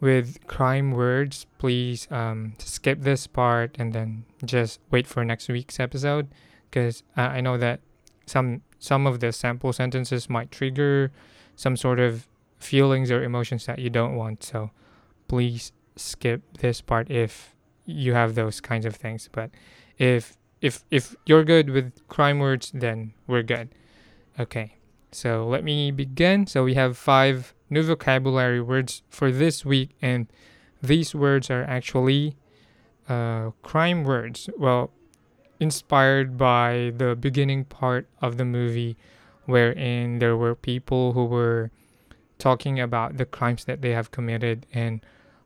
with 0.00 0.44
crime 0.48 0.90
words, 0.90 1.46
please 1.58 2.08
um, 2.10 2.54
skip 2.58 3.02
this 3.02 3.28
part 3.28 3.76
and 3.78 3.92
then 3.92 4.24
just 4.44 4.80
wait 4.90 5.06
for 5.06 5.24
next 5.24 5.48
week's 5.48 5.78
episode 5.78 6.26
because 6.68 7.04
I 7.16 7.40
know 7.40 7.56
that 7.56 7.80
some 8.26 8.62
some 8.80 9.06
of 9.06 9.20
the 9.20 9.32
sample 9.32 9.72
sentences 9.72 10.28
might 10.28 10.50
trigger 10.50 11.12
some 11.54 11.76
sort 11.76 12.00
of 12.00 12.26
feelings 12.62 13.10
or 13.10 13.22
emotions 13.22 13.66
that 13.66 13.78
you 13.78 13.90
don't 13.90 14.16
want. 14.16 14.42
So 14.42 14.70
please 15.28 15.72
skip 15.96 16.42
this 16.58 16.80
part 16.80 17.10
if 17.10 17.54
you 17.84 18.14
have 18.14 18.34
those 18.34 18.60
kinds 18.60 18.86
of 18.86 18.96
things. 18.96 19.28
But 19.30 19.50
if 19.98 20.36
if 20.60 20.84
if 20.90 21.14
you're 21.26 21.44
good 21.44 21.70
with 21.70 22.06
crime 22.08 22.38
words, 22.38 22.70
then 22.74 23.12
we're 23.26 23.42
good. 23.42 23.68
Okay. 24.38 24.76
So 25.10 25.46
let 25.46 25.62
me 25.62 25.90
begin. 25.90 26.46
So 26.46 26.64
we 26.64 26.74
have 26.74 26.96
five 26.96 27.54
new 27.68 27.82
vocabulary 27.82 28.62
words 28.62 29.02
for 29.10 29.30
this 29.30 29.64
week, 29.64 29.90
and 30.00 30.26
these 30.82 31.14
words 31.14 31.50
are 31.50 31.64
actually 31.64 32.36
uh, 33.08 33.50
crime 33.62 34.04
words. 34.04 34.48
Well, 34.56 34.90
inspired 35.60 36.38
by 36.38 36.92
the 36.96 37.14
beginning 37.14 37.66
part 37.66 38.08
of 38.22 38.38
the 38.38 38.44
movie, 38.44 38.96
wherein 39.44 40.18
there 40.18 40.36
were 40.36 40.54
people 40.54 41.12
who 41.12 41.26
were 41.26 41.70
talking 42.42 42.80
about 42.80 43.18
the 43.18 43.24
crimes 43.24 43.64
that 43.66 43.82
they 43.82 43.90
have 43.90 44.10
committed 44.10 44.66
and 44.74 45.00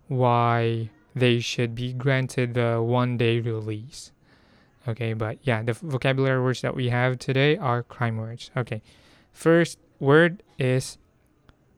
why 0.09 0.88
they 1.14 1.38
should 1.38 1.74
be 1.74 1.92
granted 1.92 2.54
the 2.54 2.80
one 2.80 3.18
day 3.18 3.38
release. 3.38 4.12
Okay, 4.88 5.12
but 5.12 5.37
yeah, 5.42 5.62
the 5.62 5.74
vocabulary 5.74 6.42
words 6.42 6.62
that 6.62 6.74
we 6.74 6.88
have 6.88 7.18
today 7.18 7.59
are 7.59 7.82
crime 7.82 8.16
words. 8.16 8.50
Okay, 8.56 8.80
first 9.30 9.78
word 10.00 10.42
is 10.59 10.96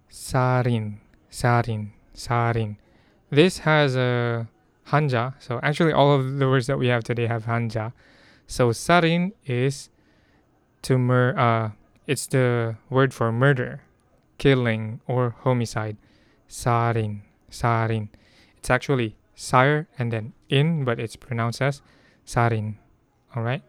sarin, 0.09 0.98
sarin, 1.33 1.90
sarin. 2.14 2.76
This 3.31 3.59
has 3.59 3.96
a 3.96 4.46
hanja. 4.87 5.35
So 5.40 5.59
actually, 5.64 5.92
all 5.92 6.12
of 6.12 6.38
the 6.38 6.46
words 6.46 6.68
that 6.68 6.78
we 6.78 6.87
have 6.87 7.02
today 7.02 7.26
have 7.26 7.46
hanja. 7.46 7.92
So 8.46 8.70
sarin 8.70 9.33
is 9.46 9.90
to 10.83 10.96
mur. 10.96 11.37
Uh, 11.37 11.70
it's 12.07 12.28
the 12.28 12.76
word 12.88 13.12
for 13.12 13.33
murder, 13.33 13.83
killing, 14.38 15.01
or 15.07 15.35
homicide. 15.40 15.96
Sarin, 16.48 17.20
sarin. 17.51 18.09
It's 18.57 18.70
actually 18.70 19.16
sire 19.35 19.87
and 19.98 20.12
then 20.12 20.33
in, 20.48 20.85
but 20.85 20.98
it's 20.98 21.16
pronounced 21.16 21.61
as 21.62 21.83
sarin. 22.27 22.77
All 23.35 23.42
right. 23.42 23.62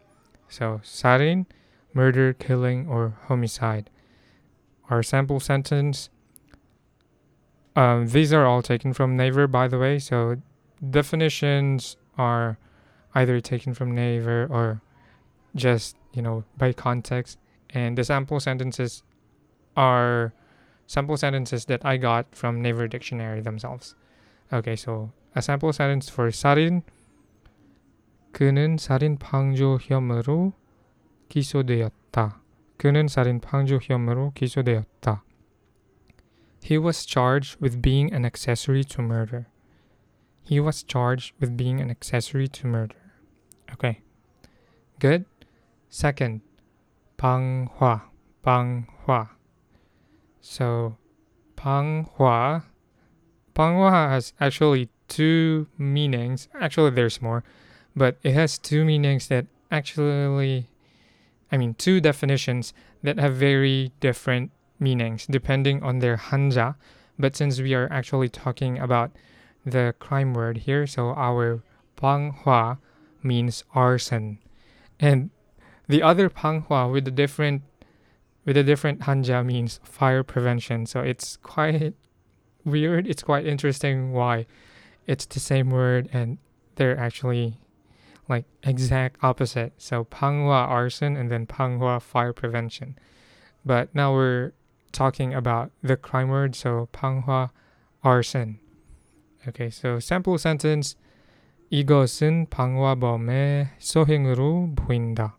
So 0.48 0.82
sarin, 0.84 1.46
murder, 1.94 2.34
killing, 2.34 2.88
or 2.88 3.16
homicide. 3.28 3.90
Our 4.90 5.04
sample 5.04 5.40
sentence. 5.40 6.10
Um, 7.76 8.08
these 8.08 8.34
are 8.34 8.46
all 8.46 8.62
taken 8.62 8.94
from 8.94 9.16
Naver, 9.16 9.48
by 9.48 9.68
the 9.68 9.78
way. 9.78 10.00
So 10.00 10.38
definitions 10.90 11.98
are 12.18 12.58
either 13.14 13.40
taken 13.40 13.74
from 13.74 13.94
Naver 13.94 14.48
or 14.50 14.82
just 15.56 15.96
you 16.14 16.22
know 16.22 16.44
by 16.58 16.74
context. 16.74 17.38
And 17.70 17.98
the 17.98 18.04
sample 18.04 18.40
sentences 18.40 19.04
are 19.78 20.34
sample 20.89 21.17
sentences 21.17 21.65
that 21.67 21.85
I 21.85 21.97
got 21.97 22.35
from 22.35 22.61
Naver 22.61 22.89
Dictionary 22.89 23.41
themselves. 23.41 23.95
Okay, 24.53 24.77
so 24.77 25.11
a 25.35 25.43
sample 25.43 25.73
sentence 25.73 26.09
for 26.09 26.31
sarin 26.31 26.83
그는 28.33 28.79
살인 28.79 29.17
방조 29.17 29.79
혐의로 29.81 30.55
기소되었다. 31.29 32.41
그는 32.77 33.07
살인 33.09 33.41
방조 33.41 33.79
혐의로 33.81 34.33
기소되었다. 34.35 35.23
He 36.65 36.79
was 36.79 37.07
charged 37.07 37.61
with 37.61 37.81
being 37.81 38.13
an 38.13 38.25
accessory 38.25 38.83
to 38.85 39.03
murder. 39.03 39.47
He 40.43 40.59
was 40.61 40.83
charged 40.83 41.35
with 41.41 41.57
being 41.57 41.81
an 41.81 41.91
accessory 41.91 42.49
to 42.49 42.67
murder. 42.67 42.97
Okay. 43.73 44.01
Good. 44.99 45.27
Second, 45.89 46.41
방화, 47.17 48.09
방화. 48.43 49.29
So, 50.42 50.98
Panghua. 51.56 52.64
Panghua 53.54 54.10
has 54.10 54.34
actually 54.40 54.90
two 55.08 55.68
meanings. 55.78 56.48
Actually, 56.60 56.92
there's 56.92 57.22
more, 57.22 57.44
but 57.96 58.18
it 58.24 58.34
has 58.34 58.58
two 58.58 58.86
meanings 58.86 59.28
that 59.28 59.48
actually, 59.70 60.70
I 61.52 61.58
mean, 61.58 61.74
two 61.74 62.00
definitions 62.00 62.74
that 63.04 63.20
have 63.20 63.34
very 63.36 63.92
different 64.00 64.52
meanings 64.80 65.28
depending 65.30 65.84
on 65.84 66.00
their 66.00 66.18
hanja. 66.18 66.76
But 67.18 67.36
since 67.36 67.60
we 67.60 67.74
are 67.74 67.92
actually 67.92 68.30
talking 68.30 68.80
about 68.80 69.12
the 69.66 69.94
crime 70.00 70.34
word 70.34 70.60
here, 70.60 70.88
so 70.88 71.10
our 71.10 71.62
Panghua 71.98 72.78
means 73.22 73.66
arson. 73.76 74.40
And 75.00 75.32
the 75.88 76.02
other 76.02 76.30
Panghua 76.30 76.92
with 76.92 77.08
a 77.08 77.12
different 77.12 77.64
with 78.49 78.57
a 78.57 78.63
different 78.63 79.01
hanja 79.01 79.45
means 79.45 79.81
fire 79.83 80.23
prevention. 80.23 80.87
So 80.87 81.01
it's 81.01 81.37
quite 81.39 81.95
weird. 82.65 83.07
It's 83.07 83.23
quite 83.23 83.47
interesting 83.47 84.13
why 84.13 84.47
it's 85.07 85.27
the 85.27 85.41
same 85.41 85.71
word 85.71 86.09
and 86.13 86.39
they're 86.77 86.99
actually 86.99 87.59
like 88.29 88.45
exact 88.63 89.23
opposite. 89.23 89.73
So 89.79 90.05
panghua 90.05 90.69
arson 90.69 91.17
and 91.17 91.31
then 91.31 91.47
panghua 91.47 92.01
fire 92.01 92.33
prevention. 92.33 92.99
But 93.65 93.95
now 93.95 94.13
we're 94.13 94.53
talking 94.93 95.35
about 95.35 95.71
the 95.83 95.97
crime 95.97 96.29
word. 96.29 96.55
So 96.55 96.89
panghua 96.93 97.51
arson. 98.03 98.61
Okay, 99.49 99.71
so 99.71 99.99
sample 99.99 100.39
sentence. 100.39 100.97
이것은 101.71 102.47
방화범의 102.51 103.71
소행으로 103.79 104.75
보인다. 104.77 105.37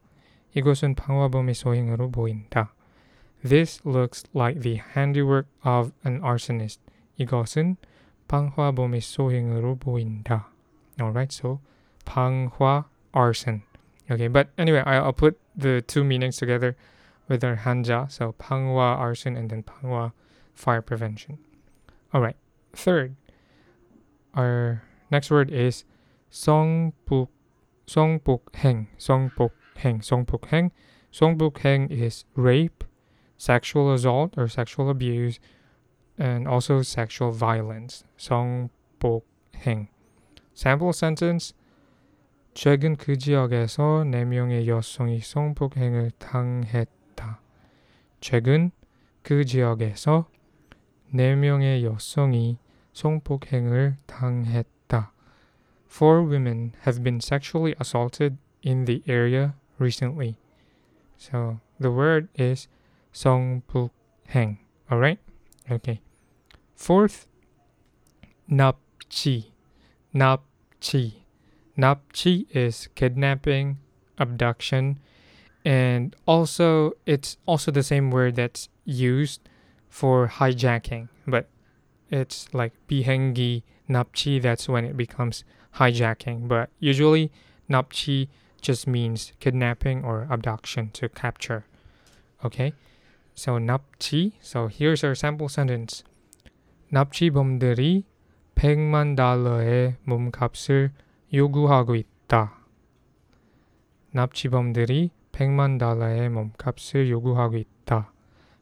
이것은 0.54 0.96
방화범의 0.96 1.54
소행으로 1.54 2.12
보인다. 2.12 2.74
This 3.44 3.80
looks 3.86 4.24
like 4.34 4.62
the 4.62 4.76
handiwork 4.76 5.48
of 5.64 5.92
an 6.04 6.22
arsonist. 6.22 6.80
이것은 7.20 7.78
방화범의 8.28 9.02
소행으로 9.02 9.78
보인다. 9.78 10.46
Alright, 11.00 11.32
so 11.32 11.60
방화 12.06 12.86
arson. 13.14 13.64
Okay, 14.10 14.28
but 14.28 14.50
anyway, 14.58 14.82
I'll 14.86 15.14
put 15.14 15.40
the 15.56 15.82
two 15.82 16.04
meanings 16.04 16.38
together 16.38 16.76
with 17.28 17.44
our 17.44 17.56
hanja. 17.58 18.12
So 18.12 18.34
방화 18.34 18.98
arson 18.98 19.38
and 19.38 19.50
then 19.50 19.64
방화 19.64 20.12
fire 20.54 20.82
prevention. 20.82 21.38
Alright, 22.14 22.38
third, 22.74 23.16
our 24.34 24.84
next 25.12 25.30
word 25.30 25.52
is 25.52 25.86
성북 26.32 27.28
성폭행 27.88 28.88
성폭행 28.98 30.02
성폭행 30.02 30.72
성폭행 31.12 31.92
is 31.92 32.26
rape, 32.36 32.84
sexual 33.40 33.94
assault 33.94 34.38
or 34.38 34.48
sexual 34.48 34.90
abuse, 34.90 35.40
and 36.18 36.48
also 36.48 36.82
sexual 36.82 37.32
violence. 37.32 38.04
성폭행. 38.18 39.88
Sample 40.56 40.94
sentence. 40.94 41.54
최근 42.54 42.96
그 42.96 43.18
지역에서 43.18 44.06
4명의 44.06 44.68
여성이 44.68 45.20
성폭행을 45.20 46.12
당했다. 46.18 47.42
최근 48.22 48.72
그 49.24 49.44
지역에서 49.44 50.28
4명의 51.14 51.84
여성이 51.84 52.58
성폭행을 52.94 53.98
당했다. 54.06 55.12
Four 55.90 56.24
women 56.24 56.72
have 56.86 57.04
been 57.04 57.20
sexually 57.22 57.76
assaulted 57.80 58.38
in 58.66 58.86
the 58.86 59.04
area 59.08 59.54
recently. 59.78 60.38
So 61.18 61.60
the 61.80 61.92
word 61.92 62.30
is 62.40 62.68
Songbuk 63.13 63.91
Heng. 64.29 64.59
Alright? 64.91 65.19
Okay. 65.71 66.01
Fourth, 66.75 67.27
Napchi. 68.51 69.47
Napchi. 70.15 71.15
Napchi 71.79 72.47
is 72.51 72.89
kidnapping, 72.95 73.79
abduction, 74.19 74.99
and 75.65 76.17
also 76.27 76.93
it's 77.07 77.37
also 77.47 77.71
the 77.71 77.83
same 77.83 78.11
word 78.11 78.37
that's 78.37 78.69
used 78.85 79.41
for 79.89 80.29
hijacking, 80.29 81.09
but 81.27 81.49
it's 82.11 82.53
like 82.53 82.73
bihengi 82.89 83.63
napchi, 83.89 84.41
that's 84.41 84.69
when 84.69 84.85
it 84.85 84.97
becomes 84.97 85.45
hijacking. 85.77 86.49
But 86.49 86.71
usually 86.79 87.31
napchi 87.69 88.29
just 88.61 88.87
means 88.87 89.33
kidnapping 89.41 90.05
or 90.05 90.27
abduction 90.31 90.91
to 90.93 91.09
capture. 91.09 91.65
Okay? 92.45 92.73
so 93.40 93.60
napchi. 93.60 94.34
So 94.42 94.68
here's 94.68 95.04
our 95.04 95.16
sample 95.16 95.50
sentence. 95.50 96.04
납치범들이 96.90 98.06
100만 98.56 99.16
달러의 99.16 99.98
몸값을 100.04 100.92
요구하고 101.34 101.96
있다. 101.96 102.54
납치범들이 104.12 105.12
100만 105.34 105.78
달러의 105.78 106.30
몸값을 106.30 107.10
요구하고 107.10 107.58
있다. 107.58 108.12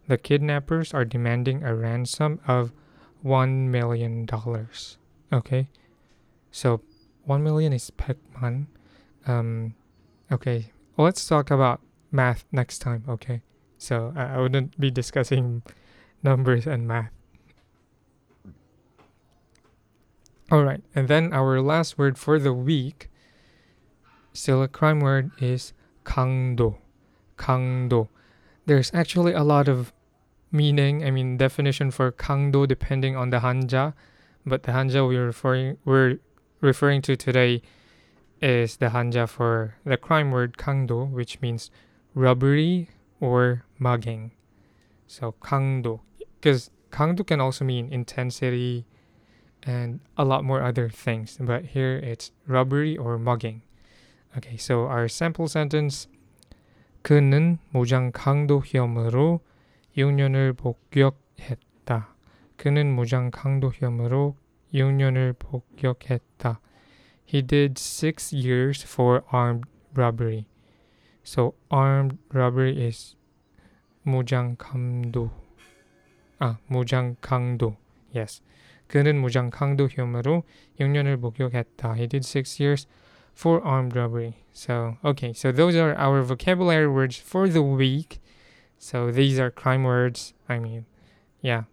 The 0.07 0.17
kidnappers 0.17 0.93
are 0.93 1.05
demanding 1.05 1.63
a 1.63 1.73
ransom 1.73 2.39
of 2.47 2.71
1 3.21 3.69
million 3.69 4.25
dollars. 4.25 4.97
Okay? 5.31 5.69
So 6.51 6.81
1 7.25 7.43
million 7.43 7.71
is 7.73 7.91
100만. 7.97 8.67
Um 9.27 9.75
okay, 10.31 10.71
let's 10.97 11.25
talk 11.27 11.51
about 11.51 11.79
math 12.11 12.45
next 12.51 12.79
time, 12.79 13.03
okay? 13.07 13.41
So 13.78 14.12
I, 14.14 14.34
I 14.34 14.38
wouldn't 14.38 14.78
be 14.78 14.90
discussing 14.90 15.62
numbers 16.22 16.66
and 16.66 16.86
math. 16.86 17.10
All 20.50 20.64
right, 20.64 20.82
and 20.94 21.08
then 21.08 21.32
our 21.32 21.60
last 21.60 21.98
word 21.98 22.16
for 22.16 22.38
the 22.38 22.54
week, 22.54 23.10
still 24.32 24.62
a 24.62 24.68
crime 24.68 25.00
word, 25.00 25.30
is 25.40 25.74
kangdo. 26.04 26.78
Kangdo. 27.36 28.08
There's 28.64 28.90
actually 28.94 29.34
a 29.34 29.44
lot 29.44 29.68
of 29.68 29.92
meaning, 30.50 31.04
I 31.04 31.10
mean, 31.10 31.36
definition 31.36 31.90
for 31.90 32.10
kangdo 32.10 32.66
depending 32.66 33.14
on 33.14 33.28
the 33.28 33.40
hanja, 33.40 33.92
but 34.46 34.62
the 34.62 34.72
hanja 34.72 35.06
we're 35.06 35.26
referring, 35.26 35.76
we're 35.84 36.18
referring 36.62 37.02
to 37.02 37.14
today 37.16 37.60
is 38.40 38.78
the 38.78 38.86
hanja 38.86 39.28
for 39.28 39.74
the 39.84 39.98
crime 39.98 40.30
word 40.30 40.56
kangdo, 40.56 41.10
which 41.10 41.42
means 41.42 41.70
robbery, 42.14 42.88
or 43.19 43.63
mugging. 43.79 44.31
So 45.07 45.33
강도, 45.39 46.01
because 46.39 46.71
강도 46.91 47.25
can 47.25 47.39
also 47.39 47.65
mean 47.65 47.91
intensity 47.91 48.85
and 49.63 49.99
a 50.17 50.25
lot 50.25 50.43
more 50.43 50.63
other 50.63 50.89
things. 50.89 51.37
But 51.39 51.65
here 51.73 51.97
it's 51.97 52.31
robbery 52.47 52.97
or 52.97 53.17
mugging. 53.17 53.61
Okay, 54.37 54.57
so 54.57 54.87
our 54.87 55.07
sample 55.07 55.47
sentence 55.47 56.07
그는 57.03 57.59
무장 57.71 58.11
강도 58.11 58.63
혐의로 58.65 59.41
6년을 59.97 60.53
복역했다. 60.55 62.07
그는 62.55 62.95
무장 62.95 63.29
강도 63.29 63.71
혐의로 63.71 64.37
6년을 64.73 65.37
복역했다. 65.37 66.59
He 67.25 67.41
did 67.41 67.77
six 67.77 68.33
years 68.33 68.83
for 68.83 69.23
armed 69.31 69.65
robbery. 69.95 70.47
So 71.28 71.52
armed 71.70 72.16
robbery 72.32 72.88
is 72.88 73.14
무장강도. 74.06 75.30
Mujang 76.40 77.16
무장강도. 77.20 77.76
Yes. 78.16 78.40
그는 78.86 79.20
무장강도 79.20 79.90
혐의로 79.90 80.44
6년을 80.80 81.20
복역했다. 81.20 81.96
He 81.96 82.06
did 82.06 82.24
6 82.24 82.58
years 82.58 82.86
for 83.34 83.60
armed 83.62 83.94
robbery. 83.94 84.36
So, 84.54 84.96
okay. 85.04 85.34
So 85.34 85.52
those 85.52 85.76
are 85.76 85.94
our 85.98 86.22
vocabulary 86.22 86.88
words 86.88 87.18
for 87.18 87.46
the 87.46 87.60
week. 87.60 88.20
So 88.78 89.12
these 89.12 89.38
are 89.38 89.50
crime 89.50 89.84
words. 89.84 90.32
I 90.48 90.58
mean, 90.58 90.86
yeah. 91.42 91.64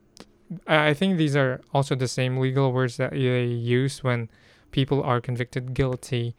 I 0.68 0.94
think 0.94 1.16
these 1.16 1.38
are 1.38 1.62
also 1.74 1.96
the 1.96 2.10
same 2.10 2.36
legal 2.40 2.74
words 2.74 2.98
that 2.98 3.12
they 3.12 3.46
use 3.46 4.04
when 4.04 4.28
people 4.72 5.02
are 5.02 5.22
convicted 5.22 5.74
guilty 5.74 6.36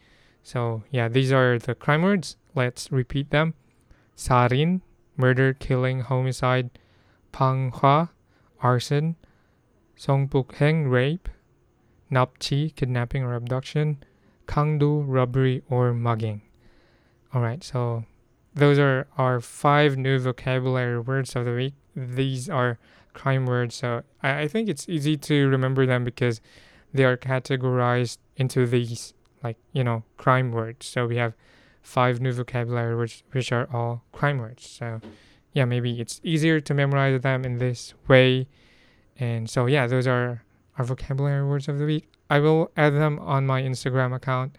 so 0.47 0.85
yeah, 0.93 1.09
these 1.09 1.33
are 1.33 1.59
the 1.59 1.75
crime 1.75 2.03
words. 2.03 2.37
Let's 2.55 2.93
repeat 2.93 3.31
them. 3.31 3.55
Sarin, 4.17 4.81
murder, 5.17 5.53
killing, 5.53 6.03
homicide. 6.03 6.71
panghua, 7.33 8.11
arson. 8.63 9.17
songbukheng, 9.99 10.89
rape. 10.89 11.29
Napchi, 12.13 12.73
kidnapping 12.77 13.25
or 13.25 13.35
abduction. 13.35 14.05
Kangdu, 14.47 15.03
robbery 15.05 15.65
or 15.69 15.93
mugging. 15.93 16.43
All 17.35 17.43
right, 17.43 17.65
so 17.65 18.05
those 18.55 18.79
are 18.79 19.09
our 19.19 19.41
five 19.41 19.97
new 19.97 20.17
vocabulary 20.21 21.01
words 21.01 21.35
of 21.35 21.45
the 21.45 21.57
week. 21.57 21.75
These 21.97 22.49
are 22.49 22.79
crime 23.15 23.47
words, 23.47 23.75
so 23.75 24.05
I, 24.23 24.43
I 24.43 24.49
think 24.49 24.69
it's 24.69 24.89
easy 24.89 25.17
to 25.17 25.49
remember 25.49 25.87
them 25.87 26.05
because 26.05 26.41
they 26.95 27.05
are 27.05 27.17
categorized 27.17 28.19
into 28.37 28.65
these 28.65 29.13
like, 29.47 29.59
you 29.73 29.85
know, 29.85 30.03
crime 30.17 30.53
words. 30.53 30.87
So 30.87 31.07
we 31.07 31.17
have 31.17 31.35
five 31.83 32.21
new 32.21 32.33
vocabulary 32.33 32.95
words, 32.97 33.23
which 33.33 33.53
are 33.53 33.69
all 33.73 34.03
crime 34.13 34.39
words. 34.39 34.63
So, 34.79 35.01
yeah, 35.53 35.65
maybe 35.65 36.01
it's 36.01 36.21
easier 36.23 36.61
to 36.61 36.73
memorize 36.75 37.21
them 37.21 37.45
in 37.45 37.59
this 37.59 37.95
way 38.09 38.49
and 39.19 39.49
so, 39.49 39.67
yeah, 39.67 39.87
those 39.87 40.07
are 40.07 40.43
our 40.79 40.85
vocabulary 40.85 41.47
words 41.47 41.69
of 41.69 41.79
the 41.79 41.87
week. 41.87 42.09
I 42.29 42.39
will 42.39 42.71
add 42.77 42.95
them 42.95 43.19
on 43.21 43.47
my 43.47 43.63
Instagram 43.63 44.15
account 44.15 44.59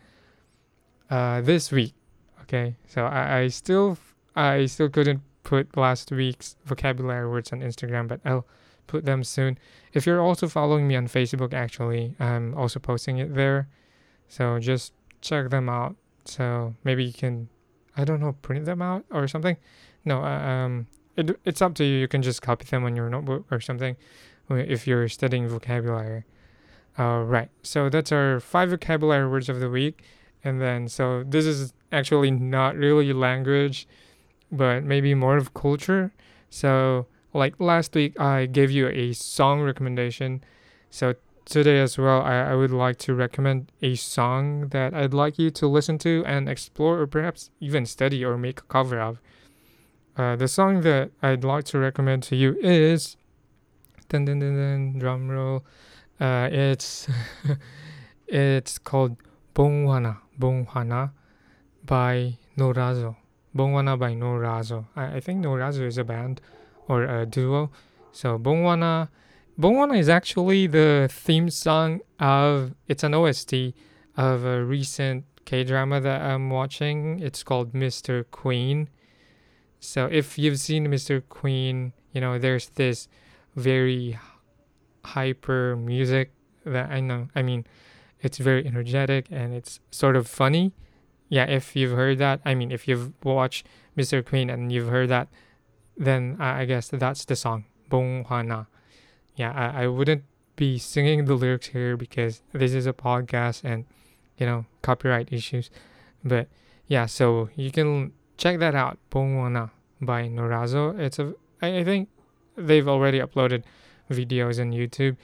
uh, 1.09 1.41
this 1.41 1.71
week. 1.71 1.93
Okay, 2.43 2.77
so 2.87 3.05
I, 3.05 3.39
I 3.39 3.47
still 3.49 3.97
I 4.35 4.67
still 4.67 4.89
couldn't 4.89 5.21
put 5.43 5.75
last 5.75 6.11
week's 6.11 6.55
vocabulary 6.65 7.29
words 7.29 7.51
on 7.51 7.59
Instagram, 7.59 8.07
but 8.07 8.21
I'll 8.23 8.47
put 8.87 9.03
them 9.05 9.23
soon. 9.23 9.57
If 9.93 10.05
you're 10.05 10.21
also 10.21 10.47
following 10.47 10.87
me 10.87 10.95
on 10.95 11.07
Facebook, 11.07 11.53
actually, 11.53 12.15
I'm 12.19 12.55
also 12.55 12.79
posting 12.79 13.17
it 13.17 13.35
there. 13.35 13.67
So 14.27 14.59
just 14.59 14.93
check 15.21 15.49
them 15.49 15.69
out. 15.69 15.95
So 16.25 16.75
maybe 16.83 17.03
you 17.05 17.13
can, 17.13 17.49
I 17.95 18.03
don't 18.03 18.19
know, 18.19 18.33
print 18.41 18.65
them 18.65 18.81
out 18.81 19.05
or 19.11 19.27
something. 19.27 19.57
No, 20.05 20.23
uh, 20.23 20.39
um, 20.39 20.87
it, 21.15 21.39
it's 21.45 21.61
up 21.61 21.73
to 21.75 21.83
you. 21.83 21.97
You 21.97 22.07
can 22.07 22.21
just 22.21 22.41
copy 22.41 22.65
them 22.65 22.83
on 22.85 22.95
your 22.95 23.09
notebook 23.09 23.45
or 23.51 23.59
something 23.59 23.95
if 24.49 24.87
you're 24.87 25.07
studying 25.09 25.47
vocabulary. 25.47 26.23
All 26.97 27.23
right. 27.23 27.49
So 27.63 27.89
that's 27.89 28.11
our 28.11 28.39
five 28.39 28.69
vocabulary 28.69 29.29
words 29.29 29.49
of 29.49 29.59
the 29.59 29.69
week. 29.69 30.03
And 30.43 30.61
then, 30.61 30.87
so 30.87 31.23
this 31.23 31.45
is 31.45 31.73
actually 31.91 32.31
not 32.31 32.75
really 32.75 33.11
language, 33.13 33.87
but 34.51 34.83
maybe 34.83 35.13
more 35.13 35.37
of 35.37 35.53
culture. 35.53 36.13
So, 36.49 37.07
like 37.33 37.59
last 37.59 37.93
week, 37.95 38.19
I 38.19 38.45
gave 38.45 38.71
you 38.71 38.87
a 38.87 39.13
song 39.13 39.61
recommendation. 39.61 40.43
So, 40.89 41.15
today 41.47 41.79
as 41.79 41.97
well, 41.97 42.21
I, 42.21 42.51
I 42.51 42.55
would 42.55 42.71
like 42.71 42.97
to 42.99 43.15
recommend 43.15 43.71
a 43.81 43.95
song 43.95 44.67
that 44.69 44.93
I'd 44.93 45.13
like 45.13 45.39
you 45.39 45.49
to 45.51 45.67
listen 45.67 45.97
to 45.99 46.23
and 46.25 46.49
explore, 46.49 46.99
or 46.99 47.07
perhaps 47.07 47.49
even 47.59 47.85
study 47.85 48.23
or 48.23 48.37
make 48.37 48.59
a 48.59 48.63
cover 48.63 48.99
of. 48.99 49.21
Uh, 50.15 50.35
the 50.35 50.47
song 50.47 50.81
that 50.81 51.11
I'd 51.21 51.43
like 51.43 51.65
to 51.65 51.79
recommend 51.79 52.23
to 52.23 52.35
you 52.35 52.57
is. 52.61 53.17
Dun, 54.09 54.25
dun, 54.25 54.39
dun, 54.39 54.55
dun, 54.55 54.99
drum 54.99 55.29
roll. 55.29 55.65
Uh, 56.19 56.49
it's 56.51 57.07
it's 58.27 58.77
called 58.77 59.17
Bonghwana, 59.53 60.17
Bonghwana 60.39 61.11
by 61.85 62.37
Norazo. 62.57 63.15
Bonghwana 63.55 63.99
by 63.99 64.13
Norazo. 64.13 64.85
I, 64.95 65.17
I 65.17 65.19
think 65.19 65.43
Norazo 65.43 65.85
is 65.85 65.97
a 65.97 66.03
band 66.03 66.41
or 66.87 67.03
a 67.03 67.25
duo. 67.25 67.69
So 68.11 68.39
Bonghwana, 68.39 69.09
Bonghwana 69.59 69.97
is 69.97 70.07
actually 70.07 70.67
the 70.67 71.09
theme 71.11 71.49
song 71.49 72.01
of, 72.19 72.75
it's 72.87 73.03
an 73.03 73.15
OST 73.15 73.73
of 74.15 74.45
a 74.45 74.63
recent 74.63 75.25
K 75.45 75.63
drama 75.63 75.99
that 75.99 76.21
I'm 76.21 76.51
watching. 76.51 77.19
It's 77.19 77.41
called 77.41 77.73
Mr. 77.73 78.23
Queen. 78.29 78.87
So 79.79 80.05
if 80.05 80.37
you've 80.37 80.59
seen 80.59 80.87
Mr. 80.87 81.23
Queen, 81.27 81.93
you 82.11 82.21
know, 82.21 82.37
there's 82.37 82.69
this 82.69 83.07
very 83.55 84.19
hyper 85.03 85.75
music 85.75 86.33
that 86.63 86.91
I 86.91 86.99
know. 86.99 87.29
I 87.33 87.41
mean, 87.41 87.65
it's 88.21 88.37
very 88.37 88.63
energetic 88.67 89.25
and 89.31 89.55
it's 89.55 89.79
sort 89.89 90.15
of 90.15 90.27
funny. 90.27 90.73
Yeah, 91.29 91.45
if 91.45 91.75
you've 91.75 91.97
heard 91.97 92.19
that, 92.19 92.41
I 92.45 92.53
mean, 92.53 92.71
if 92.71 92.87
you've 92.87 93.11
watched 93.23 93.65
Mr. 93.97 94.23
Queen 94.23 94.51
and 94.51 94.71
you've 94.71 94.89
heard 94.89 95.09
that, 95.09 95.29
then 95.97 96.37
I 96.39 96.65
guess 96.65 96.89
that's 96.89 97.25
the 97.25 97.35
song, 97.35 97.65
Bonghwana. 97.89 98.67
Yeah, 99.37 99.51
I, 99.53 99.83
I 99.83 99.87
wouldn't 99.87 100.23
be 100.55 100.77
singing 100.77 101.25
the 101.25 101.35
lyrics 101.35 101.67
here 101.67 101.95
because 101.95 102.41
this 102.51 102.73
is 102.73 102.85
a 102.85 102.93
podcast 102.93 103.63
and, 103.63 103.85
you 104.37 104.45
know, 104.45 104.65
copyright 104.81 105.31
issues. 105.31 105.69
But 106.23 106.49
yeah, 106.87 107.05
so 107.05 107.49
you 107.55 107.71
can 107.71 108.11
check 108.37 108.59
that 108.59 108.75
out, 108.75 108.97
Bong 109.09 109.69
by 110.01 110.27
Norazo. 110.27 110.99
It's 110.99 111.19
a, 111.19 111.33
I, 111.61 111.77
I 111.77 111.83
think 111.83 112.09
they've 112.57 112.87
already 112.87 113.19
uploaded 113.19 113.63
videos 114.09 114.59
on 114.59 114.71
YouTube. 114.71 115.15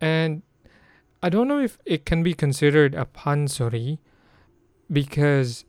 And 0.00 0.42
I 1.22 1.30
don't 1.30 1.48
know 1.48 1.58
if 1.58 1.78
it 1.86 2.04
can 2.04 2.22
be 2.22 2.34
considered 2.34 2.94
a 2.94 3.06
pansori 3.06 3.98
because, 4.90 5.64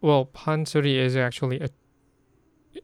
well, 0.00 0.30
pansori 0.34 0.96
is 0.96 1.14
actually 1.14 1.60
a 1.60 1.68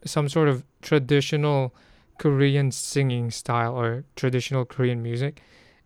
some 0.05 0.29
sort 0.29 0.49
of 0.49 0.65
traditional 0.83 1.75
Korean 2.21 2.71
singing 2.71 3.31
style 3.31 3.75
or 3.75 4.05
traditional 4.15 4.67
Korean 4.67 5.03
music. 5.03 5.41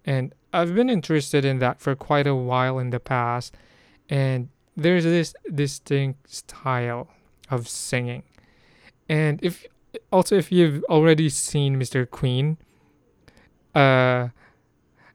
And 0.04 0.34
I've 0.52 0.74
been 0.74 0.90
interested 0.90 1.44
in 1.44 1.60
that 1.60 1.80
for 1.80 1.94
quite 1.94 2.26
a 2.26 2.34
while 2.34 2.80
in 2.80 2.90
the 2.90 2.98
past. 2.98 3.54
And 4.10 4.48
there's 4.76 5.04
this 5.04 5.32
distinct 5.54 6.28
style 6.34 7.08
of 7.50 7.68
singing. 7.68 8.24
And 9.08 9.38
if 9.44 9.64
also 10.10 10.34
if 10.34 10.50
you've 10.50 10.82
already 10.90 11.28
seen 11.28 11.78
Mr. 11.78 12.10
Queen, 12.10 12.58
uh 13.72 14.28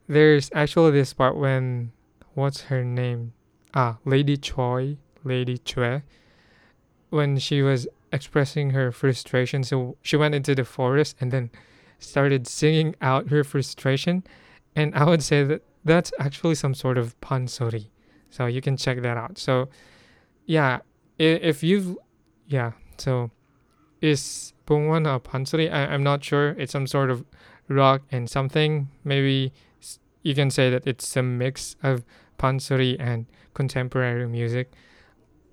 there's 0.07 0.49
actually 0.55 0.91
this 0.91 1.11
part 1.11 1.35
when 1.35 1.91
what's 2.33 2.61
her 2.71 2.85
name? 2.85 3.33
Ah, 3.73 3.97
Lady 4.05 4.37
Choi, 4.37 4.95
Lady 5.25 5.57
Choi, 5.57 6.01
when 7.09 7.37
she 7.37 7.61
was 7.61 7.89
expressing 8.11 8.71
her 8.71 8.91
frustration. 8.91 9.63
So 9.63 9.97
she 10.01 10.17
went 10.17 10.35
into 10.35 10.55
the 10.55 10.65
forest 10.65 11.15
and 11.19 11.31
then 11.31 11.49
started 11.99 12.47
singing 12.47 12.95
out 13.01 13.29
her 13.29 13.43
frustration. 13.43 14.23
And 14.75 14.95
I 14.95 15.05
would 15.05 15.23
say 15.23 15.43
that 15.43 15.63
that's 15.83 16.11
actually 16.19 16.55
some 16.55 16.73
sort 16.73 16.97
of 16.97 17.19
pansori. 17.21 17.87
So 18.29 18.45
you 18.45 18.61
can 18.61 18.77
check 18.77 19.01
that 19.01 19.17
out. 19.17 19.37
So 19.37 19.69
yeah, 20.45 20.79
if 21.17 21.63
you've 21.63 21.97
yeah, 22.47 22.71
so 22.97 23.31
is 24.01 24.53
Bongwon 24.65 25.13
a 25.13 25.19
pansori? 25.19 25.71
I, 25.71 25.87
I'm 25.93 26.03
not 26.03 26.23
sure. 26.23 26.49
It's 26.57 26.71
some 26.71 26.87
sort 26.87 27.09
of 27.09 27.25
rock 27.67 28.01
and 28.11 28.29
something. 28.29 28.89
Maybe 29.03 29.53
you 30.23 30.35
can 30.35 30.49
say 30.49 30.69
that 30.69 30.85
it's 30.85 31.15
a 31.15 31.23
mix 31.23 31.75
of 31.83 32.05
pansori 32.37 32.97
and 32.99 33.25
contemporary 33.53 34.27
music. 34.27 34.71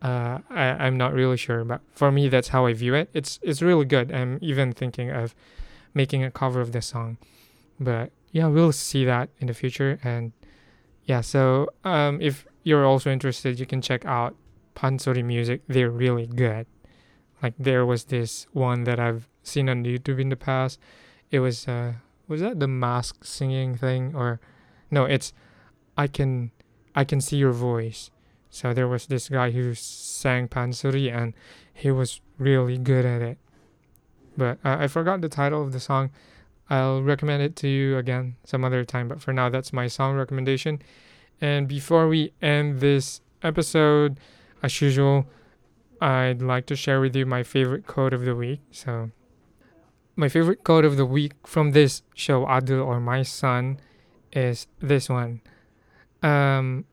Uh, 0.02 0.38
I, 0.50 0.64
I'm 0.86 0.96
not 0.96 1.14
really 1.14 1.36
sure, 1.36 1.64
but 1.64 1.80
for 1.92 2.12
me, 2.12 2.28
that's 2.28 2.48
how 2.48 2.66
I 2.66 2.74
view 2.74 2.94
it. 2.94 3.08
It's 3.14 3.38
it's 3.42 3.62
really 3.62 3.84
good. 3.84 4.12
I'm 4.12 4.38
even 4.42 4.72
thinking 4.72 5.10
of 5.10 5.34
making 5.94 6.22
a 6.22 6.30
cover 6.30 6.60
of 6.60 6.72
this 6.72 6.86
song, 6.86 7.16
but 7.80 8.12
yeah, 8.30 8.46
we'll 8.46 8.72
see 8.72 9.04
that 9.06 9.30
in 9.38 9.46
the 9.46 9.54
future. 9.54 9.98
And 10.04 10.32
yeah, 11.04 11.22
so 11.22 11.70
um, 11.84 12.20
if 12.20 12.46
you're 12.64 12.84
also 12.84 13.10
interested, 13.10 13.58
you 13.58 13.64
can 13.64 13.80
check 13.80 14.04
out 14.04 14.36
Pansori 14.74 15.24
music. 15.24 15.62
They're 15.66 15.90
really 15.90 16.26
good. 16.26 16.66
Like 17.42 17.54
there 17.58 17.86
was 17.86 18.04
this 18.04 18.46
one 18.52 18.84
that 18.84 18.98
I've 18.98 19.28
seen 19.42 19.68
on 19.68 19.84
YouTube 19.84 20.20
in 20.20 20.28
the 20.28 20.36
past. 20.36 20.78
It 21.30 21.40
was 21.40 21.66
uh, 21.66 21.94
was 22.28 22.40
that 22.40 22.60
the 22.60 22.68
mask 22.68 23.24
singing 23.24 23.76
thing 23.76 24.14
or 24.14 24.40
no, 24.90 25.04
it's 25.04 25.32
I 25.96 26.06
can 26.06 26.50
I 26.94 27.04
can 27.04 27.20
see 27.20 27.36
your 27.36 27.52
voice. 27.52 28.10
So 28.56 28.72
there 28.72 28.88
was 28.88 29.04
this 29.04 29.28
guy 29.28 29.50
who 29.50 29.74
sang 29.74 30.48
Pansori 30.48 31.14
and 31.14 31.34
he 31.74 31.90
was 31.90 32.22
really 32.38 32.78
good 32.78 33.04
at 33.04 33.20
it. 33.20 33.36
But 34.34 34.56
uh, 34.64 34.78
I 34.80 34.86
forgot 34.86 35.20
the 35.20 35.28
title 35.28 35.60
of 35.60 35.72
the 35.72 35.78
song. 35.78 36.08
I'll 36.70 37.02
recommend 37.02 37.42
it 37.42 37.54
to 37.56 37.68
you 37.68 37.98
again 37.98 38.36
some 38.44 38.64
other 38.64 38.82
time, 38.82 39.08
but 39.08 39.20
for 39.20 39.34
now 39.34 39.50
that's 39.50 39.74
my 39.74 39.88
song 39.88 40.16
recommendation. 40.16 40.80
And 41.38 41.68
before 41.68 42.08
we 42.08 42.32
end 42.40 42.80
this 42.80 43.20
episode, 43.42 44.18
as 44.62 44.80
usual, 44.80 45.26
I'd 46.00 46.40
like 46.40 46.64
to 46.66 46.76
share 46.76 46.98
with 46.98 47.14
you 47.14 47.26
my 47.26 47.42
favorite 47.42 47.86
quote 47.86 48.14
of 48.14 48.24
the 48.24 48.34
week. 48.34 48.60
So, 48.70 49.10
my 50.16 50.30
favorite 50.30 50.64
quote 50.64 50.86
of 50.86 50.96
the 50.96 51.04
week 51.04 51.34
from 51.44 51.72
this 51.72 52.00
show, 52.14 52.46
Adul 52.46 52.82
or 52.86 53.00
My 53.00 53.22
Son, 53.22 53.78
is 54.32 54.66
this 54.80 55.10
one. 55.10 55.42
Um, 56.22 56.86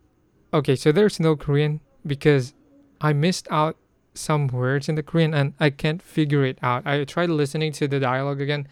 okay, 0.53 0.75
so 0.75 0.91
there's 0.91 1.19
no 1.19 1.35
Korean 1.35 1.81
because 2.05 2.53
I 3.01 3.13
missed 3.13 3.47
out 3.49 3.75
some 4.13 4.47
words 4.47 4.87
in 4.87 4.95
the 4.95 5.03
Korean 5.03 5.33
and 5.33 5.53
I 5.59 5.71
can't 5.71 6.01
figure 6.01 6.45
it 6.45 6.59
out. 6.61 6.85
I 6.85 7.03
tried 7.03 7.29
listening 7.29 7.71
to 7.73 7.87
the 7.87 7.99
dialogue 7.99 8.39
again, 8.39 8.67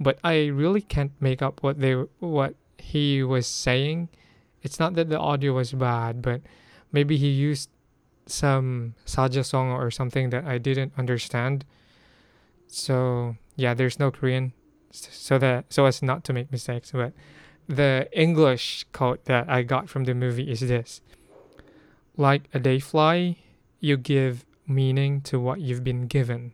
but 0.00 0.18
I 0.24 0.46
really 0.46 0.80
can't 0.80 1.12
make 1.20 1.40
up 1.40 1.62
what 1.62 1.80
they 1.80 1.92
what 2.18 2.54
he 2.78 3.22
was 3.22 3.46
saying. 3.46 4.08
It's 4.62 4.78
not 4.80 4.94
that 4.94 5.08
the 5.08 5.18
audio 5.18 5.54
was 5.54 5.72
bad, 5.72 6.22
but 6.22 6.42
maybe 6.90 7.16
he 7.16 7.28
used 7.28 7.70
some 8.26 8.94
saja 9.06 9.44
song 9.44 9.70
or 9.70 9.90
something 9.90 10.30
that 10.30 10.44
I 10.44 10.58
didn't 10.58 10.92
understand. 10.98 11.64
So 12.66 13.36
yeah, 13.56 13.74
there's 13.74 13.98
no 13.98 14.10
Korean, 14.10 14.52
so 14.90 15.38
that 15.38 15.72
so 15.72 15.86
as 15.86 16.02
not 16.02 16.24
to 16.24 16.32
make 16.32 16.50
mistakes. 16.50 16.90
But 16.92 17.12
the 17.72 18.08
English 18.12 18.84
quote 18.92 19.24
that 19.24 19.48
I 19.48 19.62
got 19.62 19.88
from 19.88 20.04
the 20.04 20.14
movie 20.14 20.50
is 20.50 20.60
this 20.60 21.00
Like 22.16 22.42
a 22.52 22.60
day 22.60 22.78
fly, 22.78 23.36
you 23.80 23.96
give 23.96 24.44
meaning 24.66 25.22
to 25.22 25.40
what 25.40 25.60
you've 25.60 25.82
been 25.82 26.06
given. 26.06 26.52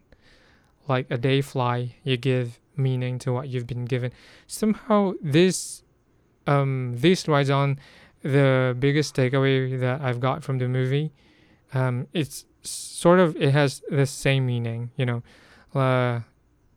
Like 0.87 1.11
a 1.11 1.19
day 1.19 1.41
fly, 1.41 1.97
you 2.05 2.16
give 2.16 2.61
meaning 2.77 3.19
to 3.21 3.33
what 3.33 3.49
you've 3.49 3.66
been 3.66 3.85
given. 3.85 4.12
Somehow, 4.47 5.14
this 5.21 5.83
um, 6.47 6.95
this 6.97 7.27
rides 7.27 7.51
on 7.51 7.79
the 8.23 8.77
biggest 8.79 9.16
takeaway 9.16 9.79
that 9.81 10.01
I've 10.01 10.21
got 10.21 10.45
from 10.45 10.59
the 10.59 10.69
movie. 10.69 11.12
Um, 11.75 12.07
it's 12.12 12.47
sort 12.62 13.19
of 13.19 13.37
it 13.37 13.51
has 13.51 13.83
the 13.91 14.07
same 14.07 14.47
meaning, 14.47 14.91
you 14.97 15.05
know. 15.05 15.23
Uh, 15.75 16.21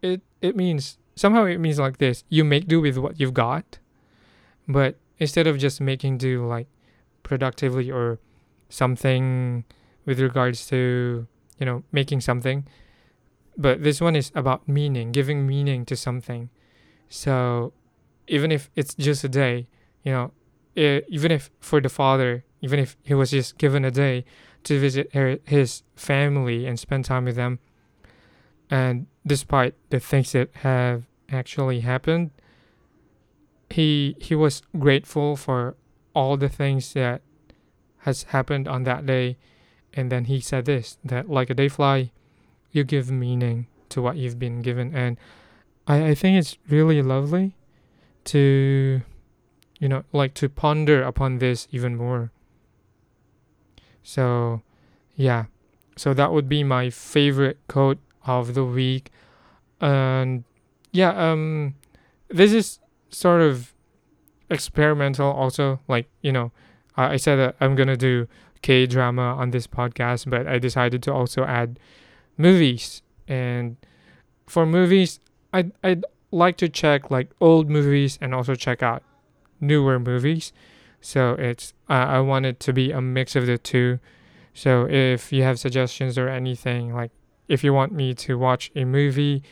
it 0.01 0.21
it 0.41 0.55
means 0.55 0.97
somehow 1.15 1.45
it 1.45 1.59
means 1.59 1.77
like 1.77 1.99
this: 1.99 2.23
you 2.27 2.43
make 2.43 2.67
do 2.67 2.81
with 2.81 2.97
what 2.97 3.19
you've 3.19 3.35
got 3.35 3.77
but 4.71 4.97
instead 5.19 5.47
of 5.47 5.57
just 5.57 5.81
making 5.81 6.17
do 6.17 6.45
like 6.45 6.67
productively 7.23 7.91
or 7.91 8.19
something 8.69 9.65
with 10.05 10.19
regards 10.19 10.65
to, 10.67 11.27
you 11.59 11.65
know, 11.65 11.83
making 11.91 12.21
something, 12.21 12.65
but 13.57 13.83
this 13.83 14.01
one 14.01 14.15
is 14.15 14.31
about 14.33 14.67
meaning, 14.67 15.11
giving 15.11 15.45
meaning 15.45 15.85
to 15.85 15.95
something. 15.95 16.49
So 17.09 17.73
even 18.27 18.51
if 18.51 18.69
it's 18.75 18.95
just 18.95 19.23
a 19.23 19.29
day, 19.29 19.67
you 20.03 20.11
know, 20.11 20.31
it, 20.75 21.05
even 21.09 21.31
if 21.31 21.51
for 21.59 21.81
the 21.81 21.89
father, 21.89 22.45
even 22.61 22.79
if 22.79 22.97
he 23.03 23.13
was 23.13 23.31
just 23.31 23.57
given 23.57 23.83
a 23.83 23.91
day 23.91 24.23
to 24.63 24.79
visit 24.79 25.13
her, 25.13 25.37
his 25.45 25.83
family 25.95 26.65
and 26.65 26.79
spend 26.79 27.05
time 27.05 27.25
with 27.25 27.35
them, 27.35 27.59
and 28.69 29.07
despite 29.27 29.75
the 29.89 29.99
things 29.99 30.31
that 30.31 30.49
have 30.57 31.03
actually 31.29 31.81
happened, 31.81 32.31
he 33.73 34.15
he 34.19 34.35
was 34.35 34.61
grateful 34.77 35.35
for 35.35 35.75
all 36.13 36.37
the 36.37 36.49
things 36.49 36.93
that 36.93 37.21
has 37.99 38.23
happened 38.23 38.67
on 38.67 38.83
that 38.83 39.05
day, 39.05 39.37
and 39.93 40.11
then 40.11 40.25
he 40.25 40.39
said 40.39 40.65
this 40.65 40.97
that 41.03 41.29
like 41.29 41.49
a 41.49 41.53
day 41.53 41.69
fly, 41.69 42.11
you 42.71 42.83
give 42.83 43.11
meaning 43.11 43.67
to 43.89 44.01
what 44.01 44.17
you've 44.17 44.39
been 44.39 44.61
given, 44.61 44.95
and 44.95 45.17
I 45.87 46.09
I 46.09 46.15
think 46.15 46.37
it's 46.37 46.57
really 46.69 47.01
lovely 47.01 47.55
to 48.25 49.01
you 49.79 49.89
know 49.89 50.03
like 50.11 50.33
to 50.35 50.49
ponder 50.49 51.03
upon 51.03 51.39
this 51.39 51.67
even 51.71 51.95
more. 51.95 52.31
So 54.03 54.61
yeah. 55.15 55.45
So 55.97 56.13
that 56.13 56.31
would 56.31 56.47
be 56.47 56.63
my 56.63 56.89
favorite 56.89 57.59
quote 57.67 57.99
of 58.25 58.53
the 58.53 58.63
week. 58.63 59.11
And 59.79 60.43
yeah 60.91 61.31
um 61.31 61.75
this 62.29 62.53
is 62.53 62.79
sort 63.11 63.41
of 63.41 63.73
experimental 64.49 65.31
also 65.31 65.79
like 65.87 66.07
you 66.21 66.31
know 66.31 66.51
i, 66.97 67.13
I 67.13 67.17
said 67.17 67.35
that 67.37 67.55
i'm 67.59 67.75
gonna 67.75 67.97
do 67.97 68.27
k 68.61 68.85
drama 68.85 69.35
on 69.35 69.51
this 69.51 69.67
podcast 69.67 70.29
but 70.29 70.47
i 70.47 70.59
decided 70.59 71.01
to 71.03 71.13
also 71.13 71.43
add 71.45 71.79
movies 72.37 73.01
and 73.27 73.77
for 74.47 74.65
movies 74.65 75.19
i 75.53 75.71
i'd 75.83 76.03
like 76.31 76.57
to 76.57 76.69
check 76.69 77.11
like 77.11 77.29
old 77.39 77.69
movies 77.69 78.17
and 78.21 78.33
also 78.33 78.55
check 78.55 78.81
out 78.81 79.03
newer 79.59 79.99
movies. 79.99 80.51
So 80.99 81.33
it's 81.33 81.73
uh, 81.89 81.93
I 81.93 82.19
want 82.19 82.45
it 82.45 82.59
to 82.61 82.73
be 82.73 82.91
a 82.91 83.01
mix 83.01 83.35
of 83.35 83.45
the 83.45 83.57
two. 83.57 83.99
So 84.53 84.87
if 84.89 85.31
you 85.31 85.43
have 85.43 85.59
suggestions 85.59 86.17
or 86.17 86.27
anything 86.27 86.93
like 86.93 87.11
if 87.47 87.63
you 87.63 87.73
want 87.73 87.93
me 87.93 88.13
to 88.13 88.37
watch 88.37 88.71
a 88.75 88.85
movie 88.85 89.43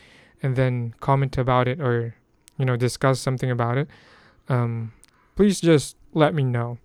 and 0.42 0.56
then 0.56 0.94
comment 1.00 1.38
about 1.38 1.68
it 1.68 1.80
or 1.80 2.16
you 2.60 2.66
know 2.66 2.76
discuss 2.76 3.20
something 3.20 3.50
about 3.50 3.80
it, 3.80 3.88
um, 4.50 4.92
please 5.36 5.60
just 5.60 5.96
let 6.14 6.36
me 6.36 6.44
know. 6.44 6.78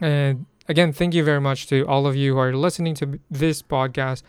And 0.00 0.46
again, 0.68 0.92
thank 0.92 1.14
you 1.14 1.24
very 1.24 1.40
much 1.40 1.66
to 1.68 1.84
all 1.86 2.06
of 2.06 2.14
you 2.14 2.34
who 2.34 2.38
are 2.38 2.54
listening 2.54 2.94
to 2.96 3.18
this 3.30 3.62
podcast. 3.62 4.22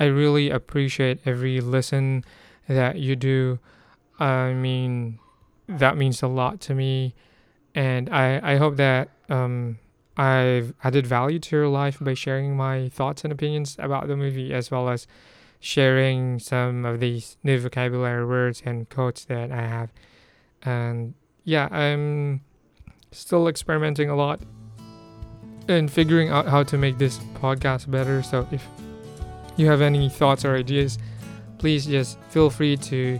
I 0.00 0.04
really 0.04 0.48
appreciate 0.50 1.20
every 1.26 1.60
listen 1.60 2.24
that 2.68 2.96
you 2.96 3.16
do. 3.16 3.58
I 4.18 4.52
mean, 4.52 5.18
that 5.68 5.96
means 5.96 6.22
a 6.22 6.28
lot 6.28 6.60
to 6.62 6.74
me, 6.74 7.14
and 7.74 8.08
I 8.10 8.54
I 8.54 8.56
hope 8.56 8.76
that 8.76 9.10
um 9.28 9.78
I've 10.16 10.74
added 10.84 11.06
value 11.06 11.40
to 11.40 11.56
your 11.56 11.68
life 11.68 11.98
by 12.00 12.14
sharing 12.14 12.56
my 12.56 12.88
thoughts 12.88 13.24
and 13.24 13.32
opinions 13.32 13.76
about 13.78 14.06
the 14.06 14.16
movie 14.16 14.54
as 14.54 14.70
well 14.70 14.88
as 14.88 15.06
sharing 15.64 16.38
some 16.38 16.84
of 16.84 17.00
these 17.00 17.38
new 17.42 17.58
vocabulary 17.58 18.26
words 18.26 18.62
and 18.66 18.86
quotes 18.90 19.24
that 19.24 19.50
I 19.50 19.62
have. 19.62 19.90
And 20.62 21.14
yeah, 21.44 21.68
I'm 21.70 22.42
still 23.12 23.48
experimenting 23.48 24.10
a 24.10 24.14
lot 24.14 24.42
and 25.66 25.90
figuring 25.90 26.28
out 26.28 26.46
how 26.46 26.64
to 26.64 26.76
make 26.76 26.98
this 26.98 27.16
podcast 27.40 27.90
better. 27.90 28.22
So 28.22 28.46
if 28.52 28.62
you 29.56 29.66
have 29.66 29.80
any 29.80 30.10
thoughts 30.10 30.44
or 30.44 30.54
ideas, 30.54 30.98
please 31.56 31.86
just 31.86 32.18
feel 32.28 32.50
free 32.50 32.76
to 32.76 33.18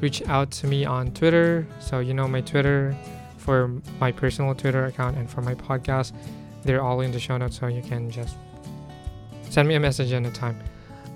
reach 0.00 0.22
out 0.28 0.52
to 0.52 0.68
me 0.68 0.84
on 0.84 1.10
Twitter. 1.10 1.66
So, 1.80 1.98
you 1.98 2.14
know, 2.14 2.28
my 2.28 2.40
Twitter 2.40 2.96
for 3.36 3.66
my 3.98 4.12
personal 4.12 4.54
Twitter 4.54 4.84
account 4.84 5.16
and 5.16 5.28
for 5.28 5.42
my 5.42 5.56
podcast, 5.56 6.12
they're 6.62 6.82
all 6.82 7.00
in 7.00 7.10
the 7.10 7.18
show 7.18 7.36
notes. 7.36 7.58
So 7.58 7.66
you 7.66 7.82
can 7.82 8.12
just 8.12 8.36
send 9.48 9.66
me 9.66 9.74
a 9.74 9.80
message 9.80 10.12
anytime. 10.12 10.56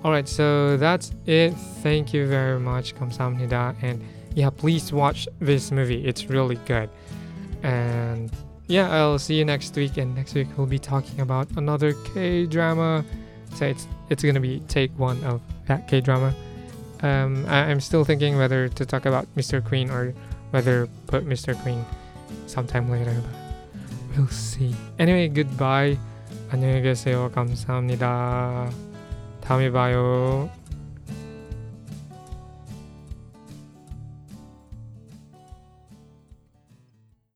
All 0.04 0.10
right, 0.10 0.26
so 0.26 0.76
that's 0.76 1.12
it. 1.26 1.52
Thank 1.82 2.14
you 2.14 2.26
very 2.26 2.58
much. 2.58 2.94
감사합니다. 2.94 3.74
And 3.82 4.02
yeah, 4.34 4.50
please 4.50 4.92
watch 4.92 5.28
this 5.40 5.70
movie. 5.70 6.06
It's 6.06 6.30
really 6.30 6.56
good. 6.66 6.88
And 7.62 8.30
yeah, 8.66 8.90
I'll 8.90 9.18
see 9.18 9.34
you 9.34 9.44
next 9.44 9.76
week. 9.76 9.98
And 9.98 10.14
next 10.14 10.34
week 10.34 10.48
we'll 10.56 10.66
be 10.66 10.78
talking 10.78 11.20
about 11.20 11.48
another 11.56 11.92
K 12.14 12.46
drama. 12.46 13.04
So 13.54 13.66
it's 13.66 13.86
it's 14.08 14.22
gonna 14.22 14.40
be 14.40 14.60
take 14.68 14.90
one 14.98 15.22
of 15.24 15.42
that 15.66 15.86
K 15.88 16.00
drama. 16.00 16.34
Um, 17.02 17.44
I, 17.48 17.70
am 17.70 17.80
still 17.80 18.04
thinking 18.04 18.36
whether 18.36 18.68
to 18.68 18.84
talk 18.84 19.06
about 19.06 19.26
Mr. 19.34 19.64
Queen 19.64 19.90
or 19.90 20.12
whether 20.50 20.86
put 21.06 21.26
Mr. 21.26 21.60
Queen 21.62 21.84
sometime 22.46 22.90
later, 22.90 23.16
but 23.22 24.18
we'll 24.18 24.28
see. 24.28 24.74
Anyway, 24.98 25.28
goodbye. 25.28 25.96
안녕히 26.50 26.82
계세요. 26.82 27.30
감사합니다. 27.32 28.83
다음에 29.45 29.71
봐요. 29.71 30.49